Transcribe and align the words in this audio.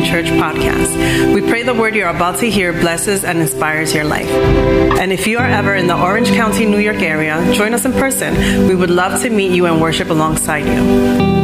Church 0.00 0.26
podcast. 0.26 1.34
We 1.34 1.42
pray 1.42 1.62
the 1.62 1.74
word 1.74 1.94
you're 1.94 2.08
about 2.08 2.38
to 2.40 2.50
hear 2.50 2.72
blesses 2.72 3.24
and 3.24 3.38
inspires 3.40 3.92
your 3.94 4.04
life. 4.04 4.30
And 4.30 5.12
if 5.12 5.26
you 5.26 5.38
are 5.38 5.46
ever 5.46 5.74
in 5.74 5.86
the 5.86 6.00
Orange 6.00 6.28
County, 6.28 6.64
New 6.64 6.78
York 6.78 7.02
area, 7.02 7.52
join 7.52 7.74
us 7.74 7.84
in 7.84 7.92
person. 7.92 8.66
We 8.66 8.74
would 8.74 8.88
love 8.88 9.20
to 9.22 9.28
meet 9.28 9.52
you 9.52 9.66
and 9.66 9.82
worship 9.82 10.08
alongside 10.08 10.64
you. 10.64 10.80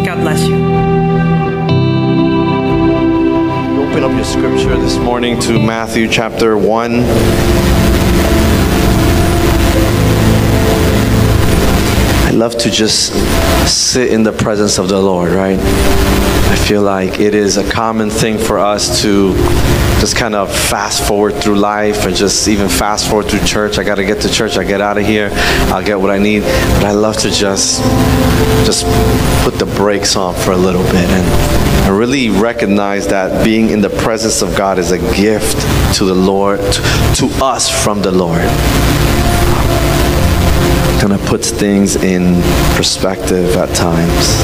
God 0.07 0.21
bless 0.21 0.41
you. 0.49 0.55
Open 3.85 4.05
up 4.05 4.13
your 4.13 4.25
scripture 4.25 4.77
this 4.79 4.97
morning 4.97 5.39
to 5.41 5.61
Matthew 5.61 6.09
chapter 6.09 6.57
1. 6.57 6.95
I 12.25 12.31
love 12.33 12.57
to 12.59 12.71
just 12.71 13.13
sit 13.67 14.11
in 14.11 14.23
the 14.23 14.33
presence 14.33 14.79
of 14.79 14.89
the 14.89 15.01
Lord, 15.01 15.33
right? 15.33 15.59
I 16.51 16.57
feel 16.57 16.83
like 16.83 17.21
it 17.21 17.35
is 17.35 17.57
a 17.57 17.71
common 17.71 18.11
thing 18.11 18.39
for 18.39 18.59
us 18.59 19.03
to 19.03 19.35
just 20.01 20.17
kind 20.17 20.35
of 20.35 20.51
fast 20.51 21.07
forward 21.07 21.35
through 21.35 21.57
life 21.57 22.07
and 22.07 22.15
just 22.15 22.49
even 22.49 22.69
fast 22.69 23.09
forward 23.09 23.27
through 23.27 23.45
church. 23.45 23.79
I 23.79 23.85
got 23.85 23.97
to 23.97 24.05
get 24.05 24.23
to 24.23 24.31
church. 24.31 24.57
I 24.57 24.65
get 24.65 24.81
out 24.81 24.97
of 24.97 25.05
here. 25.05 25.31
I'll 25.73 25.85
get 25.85 26.01
what 26.01 26.11
I 26.11 26.19
need. 26.19 26.43
But 26.43 26.85
I 26.85 26.93
love 26.93 27.17
to 27.19 27.31
just 27.31 27.83
just 28.65 28.85
put 29.45 29.59
the 29.59 29.67
brakes 29.77 30.17
on 30.17 30.35
for 30.35 30.53
a 30.53 30.57
little 30.57 30.83
bit 30.85 31.09
and 31.09 31.69
I 31.85 31.91
really 31.91 32.29
recognize 32.29 33.09
that 33.09 33.43
being 33.43 33.71
in 33.71 33.81
the 33.81 33.89
presence 33.89 34.43
of 34.43 34.55
God 34.55 34.79
is 34.79 34.91
a 34.91 34.99
gift 35.17 35.57
to 35.97 36.05
the 36.05 36.15
Lord, 36.15 36.61
to, 36.61 36.83
to 37.17 37.27
us 37.43 37.71
from 37.83 38.03
the 38.03 38.13
Lord 38.13 38.43
kind 41.01 41.13
of 41.13 41.25
puts 41.27 41.51
things 41.53 41.95
in 41.95 42.43
perspective 42.75 43.57
at 43.57 43.73
times. 43.75 44.43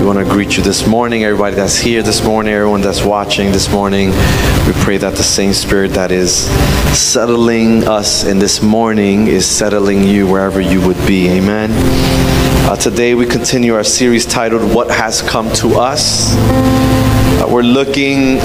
We 0.00 0.04
want 0.04 0.18
to 0.18 0.24
greet 0.24 0.56
you 0.56 0.62
this 0.62 0.88
morning, 0.88 1.22
everybody 1.22 1.54
that's 1.54 1.78
here 1.78 2.02
this 2.02 2.24
morning, 2.24 2.52
everyone 2.52 2.80
that's 2.80 3.04
watching 3.04 3.52
this 3.52 3.70
morning. 3.70 4.10
We 4.66 4.72
pray 4.82 4.96
that 4.96 5.14
the 5.14 5.22
same 5.22 5.52
spirit 5.52 5.92
that 5.92 6.10
is 6.10 6.46
settling 6.98 7.86
us 7.86 8.24
in 8.24 8.40
this 8.40 8.60
morning 8.60 9.28
is 9.28 9.46
settling 9.46 10.02
you 10.02 10.26
wherever 10.26 10.60
you 10.60 10.84
would 10.84 10.98
be. 11.06 11.28
Amen. 11.28 11.70
Uh, 12.68 12.74
today 12.74 13.14
we 13.14 13.26
continue 13.26 13.74
our 13.74 13.84
series 13.84 14.26
titled 14.26 14.74
What 14.74 14.90
Has 14.90 15.22
Come 15.22 15.52
to 15.54 15.78
Us. 15.78 17.21
Uh, 17.40 17.46
we're 17.48 17.62
looking 17.62 18.38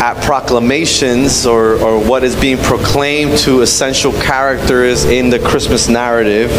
at 0.00 0.14
proclamations 0.22 1.46
or, 1.46 1.74
or 1.82 1.98
what 1.98 2.22
is 2.22 2.36
being 2.36 2.58
proclaimed 2.58 3.38
to 3.38 3.62
essential 3.62 4.12
characters 4.12 5.04
in 5.04 5.30
the 5.30 5.38
Christmas 5.38 5.88
narrative. 5.88 6.50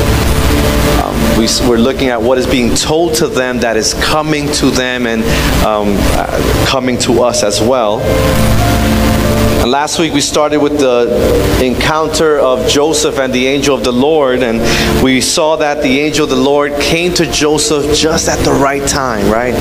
Um, 1.03 1.15
we, 1.37 1.45
are 1.45 1.77
looking 1.77 2.09
at 2.09 2.21
what 2.21 2.37
is 2.37 2.47
being 2.47 2.73
told 2.75 3.15
to 3.15 3.27
them 3.27 3.59
that 3.59 3.77
is 3.77 3.93
coming 3.95 4.51
to 4.53 4.71
them 4.71 5.07
and 5.07 5.23
um, 5.65 5.95
uh, 6.17 6.65
coming 6.67 6.97
to 6.99 7.23
us 7.23 7.43
as 7.43 7.61
well. 7.61 7.99
And 9.65 9.71
last 9.71 9.97
week 9.97 10.13
we 10.13 10.21
started 10.21 10.59
with 10.59 10.77
the 10.77 11.59
encounter 11.59 12.37
of 12.37 12.69
Joseph 12.69 13.17
and 13.17 13.33
the 13.33 13.47
angel 13.47 13.75
of 13.75 13.83
the 13.83 13.91
Lord, 13.91 14.43
and 14.43 14.59
we 15.03 15.21
saw 15.21 15.55
that 15.55 15.81
the 15.81 16.01
angel 16.01 16.25
of 16.25 16.29
the 16.29 16.35
Lord 16.35 16.73
came 16.79 17.15
to 17.15 17.25
Joseph 17.25 17.97
just 17.97 18.29
at 18.29 18.37
the 18.45 18.51
right 18.51 18.87
time, 18.87 19.27
right? 19.27 19.55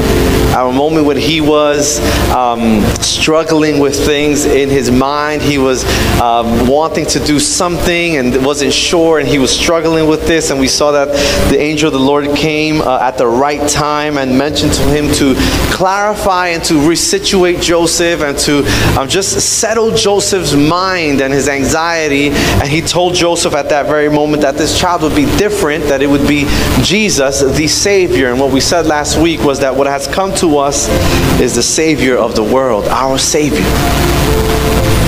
At 0.54 0.66
a 0.66 0.72
moment 0.72 1.06
when 1.06 1.16
he 1.16 1.40
was 1.40 2.00
um, 2.32 2.82
struggling 3.00 3.78
with 3.78 3.96
things 3.96 4.44
in 4.44 4.68
his 4.68 4.90
mind, 4.90 5.40
he 5.40 5.56
was 5.56 5.84
um, 6.20 6.68
wanting 6.68 7.06
to 7.06 7.18
do 7.20 7.40
something 7.40 8.18
and 8.18 8.44
wasn't 8.44 8.74
sure, 8.74 9.20
and 9.20 9.26
he 9.26 9.38
was 9.38 9.58
struggling 9.58 10.06
with 10.06 10.26
this. 10.26 10.50
And 10.50 10.60
we 10.60 10.68
saw 10.68 10.92
that 10.92 11.08
the 11.48 11.58
angel 11.58 11.86
of 11.86 11.94
the 11.94 11.98
Lord 11.98 12.26
came 12.36 12.82
uh, 12.82 12.98
at 13.00 13.16
the 13.16 13.26
right 13.26 13.66
time 13.70 14.18
and 14.18 14.36
mentioned 14.36 14.74
to 14.74 14.82
him 14.82 15.10
to 15.14 15.34
clarify 15.72 16.48
and 16.48 16.62
to 16.64 16.74
resituate 16.74 17.62
Joseph 17.62 18.20
and 18.20 18.38
to 18.40 18.64
um, 19.00 19.08
just 19.08 19.58
settle 19.58 19.93
Joseph's 19.96 20.54
mind 20.54 21.20
and 21.20 21.32
his 21.32 21.48
anxiety. 21.48 22.28
And 22.28 22.68
he 22.68 22.80
told 22.80 23.14
Joseph 23.14 23.54
at 23.54 23.68
that 23.70 23.86
very 23.86 24.08
moment 24.08 24.42
that 24.42 24.56
this 24.56 24.78
child 24.78 25.02
would 25.02 25.16
be 25.16 25.26
different, 25.36 25.84
that 25.84 26.02
it 26.02 26.06
would 26.06 26.26
be 26.26 26.46
Jesus, 26.82 27.40
the 27.40 27.68
Savior. 27.68 28.30
And 28.30 28.40
what 28.40 28.52
we 28.52 28.60
said 28.60 28.86
last 28.86 29.18
week 29.18 29.40
was 29.40 29.60
that 29.60 29.74
what 29.74 29.86
has 29.86 30.06
come 30.06 30.34
to 30.36 30.58
us 30.58 30.88
is 31.40 31.54
the 31.54 31.62
Savior 31.62 32.16
of 32.16 32.34
the 32.34 32.44
world, 32.44 32.86
our 32.88 33.18
Savior. 33.18 33.64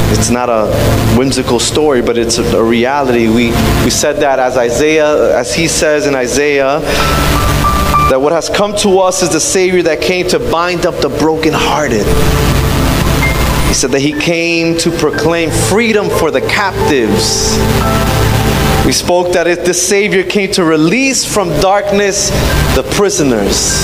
It's 0.08 0.30
not 0.30 0.48
a 0.48 0.72
whimsical 1.18 1.58
story, 1.58 2.00
but 2.00 2.16
it's 2.16 2.38
a 2.38 2.62
reality. 2.62 3.28
We, 3.28 3.50
we 3.84 3.91
said 3.91 4.16
that 4.16 4.38
as 4.38 4.56
Isaiah, 4.56 5.36
as 5.36 5.54
he 5.54 5.68
says 5.68 6.06
in 6.06 6.14
Isaiah, 6.14 6.80
that 8.08 8.20
what 8.20 8.32
has 8.32 8.48
come 8.48 8.74
to 8.76 9.00
us 9.00 9.22
is 9.22 9.30
the 9.30 9.41
Savior 9.41 9.82
that 9.82 10.00
came 10.00 10.28
to 10.28 10.38
bind 10.38 10.86
up 10.86 11.00
the 11.00 11.08
brokenhearted 11.08 12.06
he 13.69 13.75
said 13.75 13.91
that 13.91 14.00
he 14.00 14.12
came 14.12 14.78
to 14.78 14.91
proclaim 14.91 15.50
freedom 15.50 16.09
for 16.09 16.31
the 16.31 16.41
captives. 16.41 17.56
We 18.87 18.93
spoke 18.93 19.32
that 19.32 19.47
if 19.47 19.65
the 19.65 19.75
Savior 19.75 20.22
came 20.22 20.53
to 20.53 20.65
release 20.65 21.25
from 21.25 21.49
darkness 21.60 22.31
the 22.77 22.88
prisoners, 22.93 23.82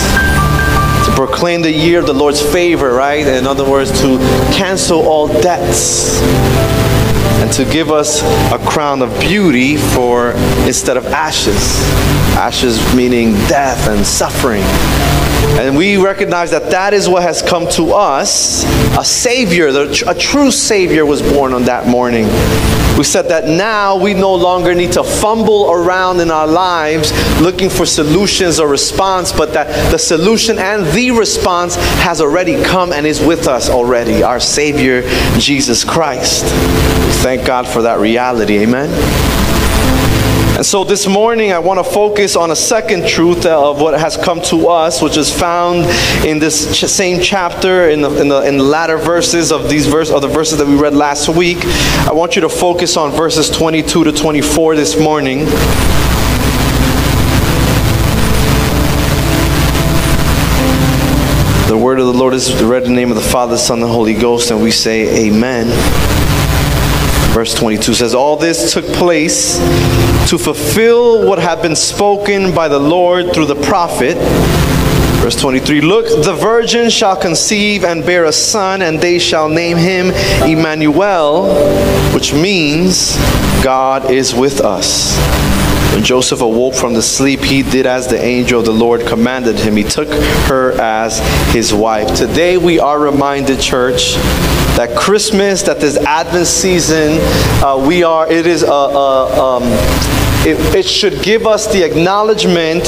to 1.07 1.13
proclaim 1.17 1.63
the 1.63 1.73
year 1.73 1.99
of 1.99 2.07
the 2.07 2.15
Lord's 2.15 2.41
favor, 2.41 2.93
right? 2.93 3.27
In 3.27 3.47
other 3.47 3.69
words, 3.69 3.91
to 4.03 4.19
cancel 4.55 5.01
all 5.09 5.27
debts 5.43 6.23
and 7.43 7.53
to 7.55 7.65
give 7.65 7.91
us 7.91 8.23
a 8.53 8.59
crown 8.65 9.03
of 9.03 9.11
beauty 9.19 9.77
for 9.77 10.31
instead 10.65 10.97
of 10.97 11.07
ashes. 11.07 11.83
Ashes 12.37 12.79
meaning 12.95 13.33
death 13.49 13.89
and 13.89 14.07
suffering. 14.07 14.63
And 15.59 15.77
we 15.77 15.97
recognize 15.97 16.51
that 16.51 16.71
that 16.71 16.95
is 16.95 17.09
what 17.09 17.23
has 17.23 17.43
come 17.43 17.69
to 17.73 17.93
us. 17.93 18.65
A 18.99 19.05
Savior, 19.05 19.69
a 19.69 20.15
true 20.15 20.51
Savior 20.51 21.07
was 21.07 21.23
born 21.23 21.53
on 21.53 21.65
that 21.65 21.87
morning. 21.87 22.25
We 22.97 23.05
said 23.05 23.29
that 23.29 23.49
now 23.49 23.97
we 23.97 24.13
no 24.13 24.35
longer 24.35 24.75
need 24.75 24.93
to 24.93 25.03
fumble 25.03 25.71
around 25.73 26.21
in 26.21 26.31
our 26.31 26.47
lives 26.47 27.11
looking 27.41 27.71
for 27.71 27.87
solutions 27.87 28.61
or 28.61 28.69
response, 28.69 29.33
but 29.33 29.55
that 29.55 29.91
the 29.91 29.99
solution 29.99 30.59
and 30.59 30.87
the 30.93 31.11
response 31.11 31.77
has 32.03 32.21
already 32.21 32.63
come 32.63 32.93
and 32.93 33.07
is 33.07 33.21
with 33.21 33.49
us 33.49 33.71
already, 33.71 34.23
our 34.23 34.41
Savior, 34.41 35.03
Jesus 35.39 35.85
Christ. 35.85 36.45
We 36.45 37.13
Thank 37.23 37.47
God 37.47 37.67
for 37.67 37.83
that 37.83 37.99
reality. 37.99 38.59
Amen. 38.59 39.42
And 40.63 40.67
so 40.69 40.85
this 40.85 41.09
morning 41.09 41.51
I 41.51 41.59
want 41.59 41.85
to 41.85 41.93
focus 41.93 42.37
on 42.37 42.53
a 42.53 42.55
second 42.55 43.09
truth 43.09 43.47
uh, 43.47 43.71
of 43.71 43.81
what 43.81 43.99
has 43.99 44.17
come 44.17 44.41
to 44.43 44.69
us, 44.69 45.03
which 45.03 45.17
is 45.17 45.29
found 45.29 45.79
in 46.25 46.39
this 46.39 46.79
ch- 46.79 46.85
same 46.85 47.21
chapter 47.21 47.89
in 47.89 48.01
the, 48.01 48.21
in 48.21 48.29
the, 48.29 48.43
in 48.43 48.59
the 48.59 48.63
latter 48.63 48.97
verses 48.97 49.51
of 49.51 49.69
these 49.69 49.89
verse 49.89 50.09
of 50.09 50.23
the 50.23 50.29
verses 50.29 50.59
that 50.59 50.69
we 50.69 50.77
read 50.77 50.95
last 50.95 51.29
week. 51.29 51.59
I 52.07 52.13
want 52.13 52.37
you 52.37 52.43
to 52.43 52.49
focus 52.49 52.97
on 52.97 53.11
verses 53.11 53.51
22 53.51 54.05
to 54.05 54.13
24 54.13 54.77
this 54.77 54.97
morning. 55.01 55.47
The 61.67 61.77
word 61.77 61.99
of 61.99 62.07
the 62.07 62.15
Lord 62.15 62.35
is 62.35 62.63
read 62.63 62.85
in 62.85 62.91
the 62.91 62.95
name 62.95 63.11
of 63.11 63.17
the 63.17 63.21
Father, 63.21 63.57
Son, 63.57 63.79
and 63.79 63.83
the 63.83 63.93
Holy 63.93 64.15
Ghost, 64.15 64.53
and 64.53 64.63
we 64.63 64.71
say, 64.71 65.27
Amen. 65.27 66.32
Verse 67.31 67.55
22 67.55 67.95
says, 67.95 68.15
All 68.15 68.37
this 68.37 68.73
took 68.73 68.85
place 68.87 69.59
to 70.29 70.39
fulfill 70.39 71.27
what 71.27 71.39
had 71.39 71.63
been 71.63 71.77
spoken 71.77 72.55
by 72.55 72.69
the 72.69 72.79
Lord 72.79 73.33
through 73.35 73.47
the 73.47 73.61
prophet. 73.63 74.17
Verse 75.23 75.37
23 75.37 75.81
Look, 75.83 76.25
the 76.25 76.35
virgin 76.35 76.91
shall 76.91 77.17
conceive 77.17 77.85
and 77.85 78.05
bear 78.05 78.25
a 78.25 78.33
son, 78.33 78.83
and 78.83 79.01
they 79.01 79.19
shall 79.19 79.49
name 79.49 79.77
him 79.77 80.11
Emmanuel, 80.43 81.55
which 82.13 82.33
means 82.35 83.17
God 83.63 84.11
is 84.11 84.35
with 84.35 84.61
us. 84.61 85.17
When 85.95 86.03
Joseph 86.03 86.41
awoke 86.41 86.75
from 86.75 86.95
the 86.95 87.03
sleep, 87.03 87.41
he 87.41 87.63
did 87.63 87.87
as 87.87 88.09
the 88.09 88.19
angel 88.19 88.61
of 88.61 88.67
the 88.67 88.73
Lord 88.73 89.07
commanded 89.07 89.59
him. 89.59 89.77
He 89.77 89.85
took 89.85 90.09
her 90.49 90.73
as 90.81 91.21
his 91.53 91.73
wife. 91.75 92.17
Today 92.17 92.57
we 92.57 92.81
are 92.81 92.99
reminded, 92.99 93.61
church, 93.61 94.15
that 94.77 94.97
Christmas, 94.97 95.63
that 95.63 95.81
this 95.81 95.97
Advent 95.99 96.47
season, 96.47 97.19
uh, 97.63 97.83
we 97.87 98.03
are, 98.03 98.31
it 98.31 98.47
is 98.47 98.63
a, 98.63 98.67
a 98.67 99.57
um, 99.57 99.63
it, 100.45 100.75
it, 100.75 100.85
should 100.85 101.23
give 101.23 101.47
us 101.47 101.73
the 101.73 101.85
acknowledgement 101.85 102.85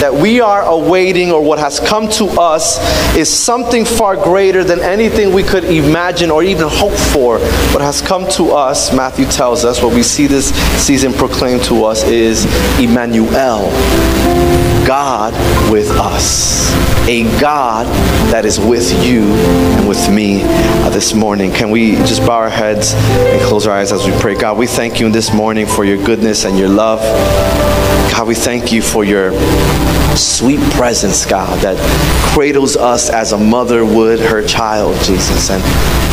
that 0.00 0.12
we 0.12 0.40
are 0.40 0.62
awaiting 0.62 1.32
or 1.32 1.42
what 1.42 1.58
has 1.58 1.80
come 1.80 2.08
to 2.10 2.26
us 2.38 2.78
is 3.16 3.32
something 3.32 3.84
far 3.84 4.14
greater 4.14 4.62
than 4.62 4.80
anything 4.80 5.32
we 5.32 5.42
could 5.42 5.64
imagine 5.64 6.30
or 6.30 6.42
even 6.42 6.68
hope 6.68 6.92
for. 6.92 7.38
What 7.72 7.80
has 7.80 8.02
come 8.02 8.28
to 8.32 8.52
us, 8.52 8.92
Matthew 8.92 9.24
tells 9.26 9.64
us, 9.64 9.82
what 9.82 9.94
we 9.94 10.02
see 10.02 10.26
this 10.26 10.54
season 10.82 11.14
proclaimed 11.14 11.64
to 11.64 11.84
us 11.84 12.04
is 12.04 12.44
Emmanuel, 12.78 13.70
God 14.86 15.32
with 15.70 15.90
us. 15.90 16.68
A 17.08 17.24
God 17.40 17.86
that 18.30 18.44
is 18.44 18.60
with 18.60 18.92
you 19.02 19.22
and 19.22 19.88
with 19.88 20.10
me 20.10 20.42
uh, 20.44 20.90
this 20.90 21.14
morning. 21.14 21.50
Can 21.50 21.70
we 21.70 21.92
just 21.96 22.20
bow 22.20 22.36
our 22.36 22.50
heads 22.50 22.92
and 22.94 23.40
close 23.42 23.66
our 23.66 23.74
eyes 23.74 23.92
as 23.92 24.06
we 24.06 24.12
pray? 24.20 24.34
God, 24.34 24.58
we 24.58 24.66
thank 24.66 25.00
you 25.00 25.10
this 25.10 25.32
morning 25.32 25.66
for 25.66 25.86
your 25.86 25.96
goodness 26.04 26.44
and 26.44 26.58
your 26.58 26.68
love. 26.68 26.97
God, 26.98 28.10
God, 28.12 28.26
we 28.26 28.34
thank 28.34 28.72
you 28.72 28.82
for 28.82 29.04
your 29.04 29.30
sweet 30.16 30.60
presence, 30.72 31.26
God, 31.26 31.60
that 31.60 31.78
cradles 32.32 32.76
us 32.76 33.10
as 33.10 33.32
a 33.32 33.38
mother 33.38 33.84
would 33.84 34.20
her 34.20 34.46
child, 34.46 34.94
Jesus, 35.04 35.50
and, 35.50 35.62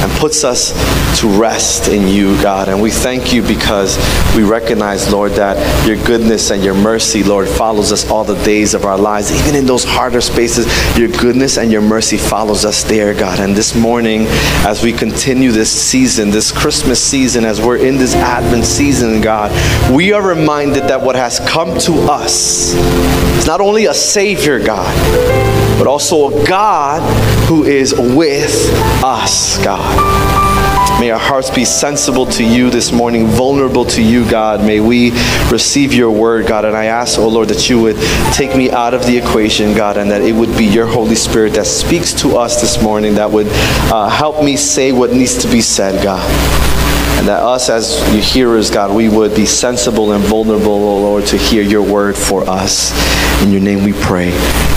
and 0.02 0.12
puts 0.20 0.44
us 0.44 0.74
to 1.20 1.28
rest 1.28 1.88
in 1.88 2.08
you, 2.08 2.40
God. 2.42 2.70
And 2.70 2.82
we 2.82 2.92
thank 2.92 3.34
you 3.34 3.42
because 3.42 3.98
we 4.36 4.44
recognize, 4.44 5.12
Lord, 5.12 5.34
that 5.34 5.88
your 5.88 5.98
goodness 6.04 6.52
and 6.52 6.64
your 6.64 6.74
mercy, 6.74 7.24
Lord, 7.24 7.48
follows 7.48 7.92
us 7.92 8.10
all 8.10 8.24
the 8.24 8.42
days 8.44 8.74
of 8.74 8.86
our 8.86 8.98
lives. 8.98 9.32
Even 9.32 9.56
in 9.56 9.66
those 9.66 9.84
harder 9.84 10.22
spaces, 10.22 10.66
your 10.98 11.10
goodness 11.10 11.58
and 11.58 11.72
your 11.72 11.82
mercy 11.82 12.18
follows 12.18 12.66
us 12.66 12.84
there, 12.84 13.14
God. 13.14 13.40
And 13.40 13.56
this 13.56 13.76
morning, 13.76 14.26
as 14.66 14.84
we 14.84 14.92
continue 14.92 15.52
this 15.52 15.72
season, 15.72 16.32
this 16.32 16.52
Christmas 16.52 17.02
season, 17.02 17.46
as 17.46 17.62
we're 17.62 17.78
in 17.78 17.98
this 17.98 18.16
Advent 18.16 18.66
season, 18.66 19.22
God, 19.22 19.52
we 19.92 20.12
are 20.14 20.22
reminded 20.22 20.84
that 20.84 21.02
what 21.02 21.16
has 21.16 21.40
come 21.40 21.78
to 21.80 21.94
us 22.12 22.74
is 22.74 23.48
not 23.48 23.62
only 23.62 23.85
a 23.86 23.94
Savior, 23.94 24.60
God, 24.60 24.94
but 25.78 25.88
also 25.88 26.30
a 26.30 26.48
God 26.48 27.02
who 27.48 27.64
is 27.64 27.94
with 27.98 28.72
us, 29.04 29.64
God. 29.64 30.36
May 31.00 31.12
our 31.12 31.20
hearts 31.20 31.50
be 31.50 31.66
sensible 31.66 32.26
to 32.28 32.44
you 32.44 32.70
this 32.70 32.94
morning, 32.94 33.28
vulnerable 33.28 33.84
to 33.86 34.02
you, 34.02 34.30
God. 34.30 34.62
May 34.62 34.80
we 34.80 35.12
receive 35.52 35.94
your 35.94 36.10
word, 36.10 36.48
God. 36.48 36.64
And 36.64 36.76
I 36.76 36.86
ask, 36.86 37.20
oh 37.20 37.28
Lord, 37.28 37.50
that 37.50 37.70
you 37.70 37.82
would 37.82 37.98
take 38.34 38.56
me 38.56 38.72
out 38.72 38.94
of 38.94 39.06
the 39.06 39.18
equation, 39.18 39.76
God, 39.76 39.98
and 39.98 40.10
that 40.10 40.22
it 40.22 40.32
would 40.32 40.58
be 40.58 40.66
your 40.66 40.86
Holy 40.86 41.16
Spirit 41.16 41.54
that 41.56 41.66
speaks 41.66 42.14
to 42.22 42.38
us 42.38 42.62
this 42.62 42.82
morning, 42.82 43.16
that 43.16 43.30
would 43.30 43.48
uh, 43.92 44.08
help 44.08 44.42
me 44.42 44.56
say 44.56 44.94
what 44.94 45.12
needs 45.12 45.38
to 45.40 45.52
be 45.52 45.60
said, 45.60 46.02
God. 46.02 46.24
And 47.18 47.28
that 47.28 47.42
us 47.42 47.70
as 47.70 48.00
your 48.14 48.22
hearers, 48.22 48.70
God, 48.70 48.94
we 48.94 49.10
would 49.10 49.36
be 49.36 49.46
sensible 49.46 50.12
and 50.12 50.24
vulnerable, 50.24 50.74
oh 50.74 50.98
Lord, 51.00 51.26
to 51.28 51.38
hear 51.38 51.64
your 51.64 51.82
word 51.82 52.16
for 52.16 52.48
us. 52.50 52.92
In 53.44 53.52
your 53.52 53.62
name 53.62 53.84
we 53.84 53.94
pray. 53.94 54.32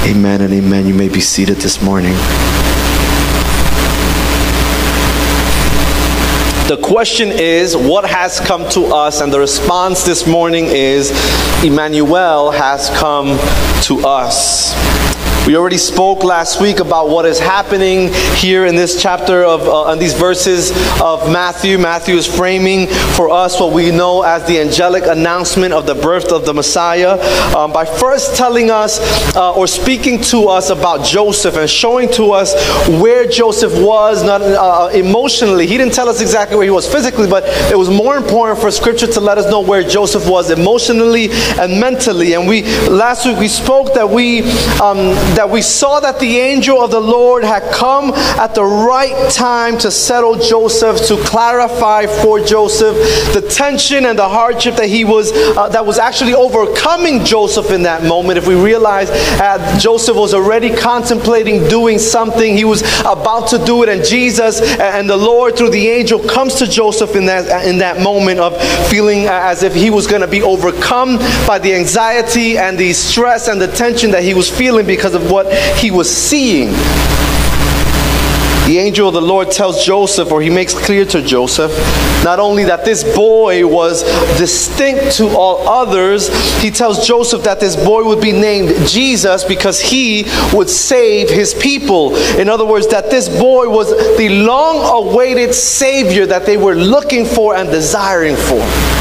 Amen 0.05 0.41
and 0.41 0.53
amen. 0.53 0.87
You 0.87 0.95
may 0.95 1.09
be 1.09 1.21
seated 1.21 1.57
this 1.57 1.83
morning. 1.83 2.15
The 6.69 6.77
question 6.83 7.31
is, 7.31 7.75
what 7.75 8.05
has 8.05 8.41
come 8.41 8.69
to 8.71 8.95
us? 8.95 9.23
And 9.23 9.33
the 9.33 9.41
response 9.41 10.05
this 10.05 10.27
morning 10.27 10.67
is, 10.67 11.11
Emmanuel 11.65 12.51
has 12.51 12.91
come 12.91 13.39
to 13.85 14.07
us. 14.07 14.75
We 15.49 15.57
already 15.57 15.79
spoke 15.79 16.25
last 16.25 16.61
week 16.61 16.79
about 16.79 17.09
what 17.09 17.25
is 17.25 17.39
happening 17.39 18.13
here 18.37 18.67
in 18.67 18.77
this 18.77 19.01
chapter 19.01 19.45
of 19.45 19.63
uh, 19.63 19.95
these 19.95 20.13
verses 20.13 20.73
of 21.01 21.33
Matthew. 21.33 21.79
Matthew 21.79 22.17
is 22.17 22.27
framing 22.27 22.87
for 22.87 23.31
us 23.31 23.59
what 23.59 23.73
we 23.73 23.91
know 23.91 24.21
as 24.21 24.47
the 24.47 24.61
angelic 24.61 25.05
announcement 25.07 25.73
of 25.73 25.87
the 25.87 25.95
birth 25.95 26.33
of 26.33 26.45
the 26.45 26.53
Messiah 26.53 27.19
um, 27.57 27.73
by 27.73 27.87
first 27.87 28.37
telling 28.37 28.71
us 28.71 29.01
uh, 29.37 29.55
or 29.55 29.67
speaking 29.67 30.21
to 30.25 30.49
us 30.49 30.69
about 30.69 31.07
Joseph 31.07 31.57
and 31.57 31.71
showing 31.71 32.13
to 32.13 32.33
us 32.33 32.53
where 33.01 33.27
Joseph 33.27 33.73
was, 33.83 34.23
not 34.23 34.43
uh, 34.43 34.91
emotionally. 34.93 35.67
He 35.67 35.79
didn't 35.79 35.95
tell 35.95 36.11
us 36.11 36.21
exactly 36.21 36.59
where 36.59 36.67
he 36.67 36.71
was 36.71 36.87
physically, 36.87 37.27
but 37.27 37.45
it 37.73 37.79
was 37.79 37.89
more 37.89 38.19
important 38.19 38.61
for 38.61 38.71
Scripture 38.71 39.07
to 39.07 39.21
let 39.21 39.39
us 39.39 39.51
know 39.51 39.63
where 39.63 39.83
Joseph 39.83 40.29
was 40.29 40.51
emotionally 40.51 41.31
and 41.59 41.81
mentally. 41.81 42.35
And 42.35 42.47
we 42.47 42.65
last 42.87 43.25
week 43.25 43.39
we 43.39 43.49
spoke 43.49 43.95
that 43.95 44.11
we 44.11 44.43
um, 44.79 45.17
that 45.39 45.49
we 45.49 45.63
saw 45.63 46.01
that 46.01 46.19
the 46.19 46.37
angel 46.37 46.83
of 46.83 46.91
the 46.91 46.99
Lord 46.99 47.45
had 47.45 47.63
come 47.73 48.11
at 48.13 48.57
the 48.57 48.65
right 48.65 49.31
time 49.31 49.79
to 49.79 49.89
settle 49.89 50.35
Joseph, 50.35 51.07
to 51.07 51.17
clarify 51.25 52.07
for 52.07 52.41
Joseph 52.41 52.97
the 53.33 53.49
tension 53.49 54.07
and 54.07 54.19
the 54.19 54.29
hardship 54.29 54.75
that 54.75 54.89
he 54.89 55.05
was, 55.05 55.31
uh, 55.57 55.69
that 55.69 55.87
was 55.87 56.01
actually 56.01 56.35
overcoming 56.35 57.25
Joseph 57.25 57.71
in 57.71 57.85
that 57.85 58.03
moment. 58.03 58.37
If 58.37 58.49
we 58.49 58.61
realize 58.61 59.11
uh, 59.11 59.79
Joseph 59.79 60.17
was 60.17 60.35
already 60.35 60.75
contemplating 60.75 61.69
doing 61.69 62.01
something, 62.01 62.57
he 62.57 62.65
was 62.65 62.83
about 63.03 63.47
to 63.51 63.65
do 63.65 63.85
it, 63.85 63.89
and 63.89 64.05
Jesus 64.05 64.61
and 64.81 65.09
the 65.09 65.17
Lord 65.17 65.57
through 65.57 65.71
the 65.71 65.87
angel 65.87 66.19
comes 66.19 66.57
to 66.57 66.67
Joseph 66.67 67.15
in 67.15 67.27
that, 67.27 67.65
in 67.65 67.79
that 67.79 68.03
moment 68.03 68.41
of 68.41 68.61
feeling 68.89 69.27
as 69.27 69.63
if 69.63 69.73
he 69.73 69.91
was 69.91 70.09
going 70.09 70.23
to 70.23 70.27
be 70.27 70.43
overcome 70.43 71.17
by 71.47 71.61
the 71.61 71.75
anxiety 71.75 72.59
and 72.59 72.77
the 72.77 72.93
stress 72.93 73.47
and 73.47 73.61
the 73.61 73.69
tension 73.69 74.11
that 74.11 74.25
he 74.25 74.35
was 74.35 74.51
feeling 74.51 74.85
because 74.85 75.15
of 75.15 75.28
what 75.31 75.53
he 75.79 75.91
was 75.91 76.15
seeing. 76.15 76.73
The 78.69 78.77
angel 78.77 79.09
of 79.09 79.15
the 79.15 79.23
Lord 79.23 79.51
tells 79.51 79.83
Joseph, 79.83 80.31
or 80.31 80.43
he 80.43 80.51
makes 80.51 80.75
clear 80.75 81.07
to 81.07 81.23
Joseph, 81.23 81.73
not 82.23 82.39
only 82.39 82.65
that 82.65 82.85
this 82.85 83.03
boy 83.17 83.67
was 83.67 84.03
distinct 84.37 85.17
to 85.17 85.29
all 85.29 85.67
others, 85.67 86.29
he 86.61 86.71
tells 86.71 87.07
Joseph 87.07 87.45
that 87.45 87.61
this 87.61 87.77
boy 87.77 88.05
would 88.05 88.21
be 88.21 88.33
named 88.33 88.87
Jesus 88.87 89.43
because 89.43 89.81
he 89.81 90.27
would 90.53 90.69
save 90.69 91.31
his 91.31 91.55
people. 91.55 92.15
In 92.37 92.51
other 92.51 92.67
words, 92.67 92.87
that 92.89 93.11
this 93.11 93.27
boy 93.31 93.71
was 93.71 93.89
the 94.19 94.29
long 94.29 95.07
awaited 95.07 95.55
Savior 95.55 96.27
that 96.27 96.45
they 96.45 96.59
were 96.59 96.75
looking 96.75 97.25
for 97.25 97.57
and 97.57 97.71
desiring 97.71 98.37
for. 98.37 98.98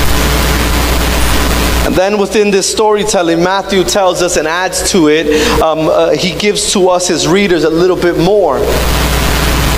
And 1.87 1.95
then 1.95 2.17
within 2.17 2.51
this 2.51 2.69
storytelling, 2.69 3.41
Matthew 3.41 3.85
tells 3.85 4.21
us 4.21 4.35
and 4.35 4.45
adds 4.45 4.91
to 4.91 5.07
it, 5.07 5.41
um, 5.61 5.87
uh, 5.87 6.09
he 6.11 6.35
gives 6.35 6.73
to 6.73 6.89
us, 6.89 7.07
his 7.07 7.29
readers, 7.29 7.63
a 7.63 7.69
little 7.69 7.95
bit 7.95 8.17
more. 8.17 8.57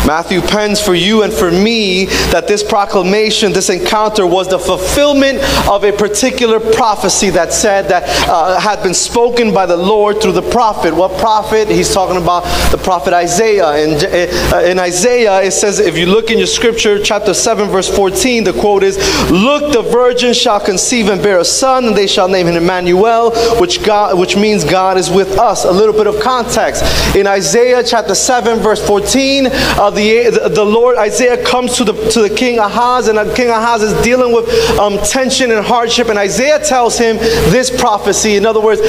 Matthew 0.09 0.41
pens 0.41 0.81
for 0.81 0.95
you 0.95 1.21
and 1.21 1.31
for 1.31 1.51
me 1.51 2.05
that 2.31 2.47
this 2.47 2.63
proclamation, 2.63 3.53
this 3.53 3.69
encounter, 3.69 4.25
was 4.25 4.47
the 4.47 4.57
fulfillment 4.57 5.37
of 5.69 5.83
a 5.83 5.91
particular 5.91 6.59
prophecy 6.59 7.29
that 7.29 7.53
said 7.53 7.89
that 7.89 8.05
uh, 8.27 8.59
had 8.59 8.81
been 8.81 8.95
spoken 8.95 9.53
by 9.53 9.67
the 9.67 9.77
Lord 9.77 10.19
through 10.19 10.31
the 10.31 10.41
prophet. 10.41 10.95
What 10.95 11.19
prophet? 11.19 11.67
He's 11.67 11.93
talking 11.93 12.19
about 12.19 12.41
the 12.71 12.79
prophet 12.79 13.13
Isaiah. 13.13 13.75
In, 13.75 14.51
uh, 14.51 14.61
in 14.61 14.79
Isaiah, 14.79 15.43
it 15.43 15.51
says, 15.51 15.77
if 15.77 15.95
you 15.95 16.07
look 16.07 16.31
in 16.31 16.39
your 16.39 16.47
scripture, 16.47 16.97
chapter 16.99 17.35
7, 17.35 17.69
verse 17.69 17.95
14, 17.95 18.45
the 18.45 18.53
quote 18.53 18.81
is, 18.81 18.97
Look, 19.29 19.71
the 19.73 19.83
virgin 19.83 20.33
shall 20.33 20.59
conceive 20.59 21.09
and 21.09 21.21
bear 21.21 21.37
a 21.37 21.45
son, 21.45 21.85
and 21.85 21.95
they 21.95 22.07
shall 22.07 22.27
name 22.27 22.47
him 22.47 22.55
Emmanuel, 22.55 23.29
which, 23.59 23.85
God, 23.85 24.17
which 24.17 24.35
means 24.35 24.63
God 24.63 24.97
is 24.97 25.11
with 25.11 25.37
us. 25.37 25.65
A 25.65 25.71
little 25.71 25.93
bit 25.93 26.07
of 26.07 26.19
context. 26.19 26.81
In 27.15 27.27
Isaiah 27.27 27.83
chapter 27.83 28.15
7, 28.15 28.57
verse 28.57 28.83
14, 28.87 29.49
uh, 29.51 29.98
the, 29.99 30.49
the 30.49 30.63
Lord, 30.63 30.97
Isaiah 30.97 31.43
comes 31.43 31.75
to 31.77 31.83
the, 31.83 31.93
to 32.11 32.21
the 32.21 32.29
king 32.29 32.59
Ahaz, 32.59 33.07
and 33.07 33.17
King 33.35 33.49
Ahaz 33.49 33.81
is 33.81 33.93
dealing 34.01 34.33
with 34.33 34.49
um, 34.79 34.97
tension 34.99 35.51
and 35.51 35.65
hardship. 35.65 36.09
And 36.09 36.17
Isaiah 36.17 36.59
tells 36.59 36.97
him 36.97 37.17
this 37.17 37.69
prophecy. 37.69 38.35
In 38.35 38.45
other 38.45 38.61
words, 38.61 38.81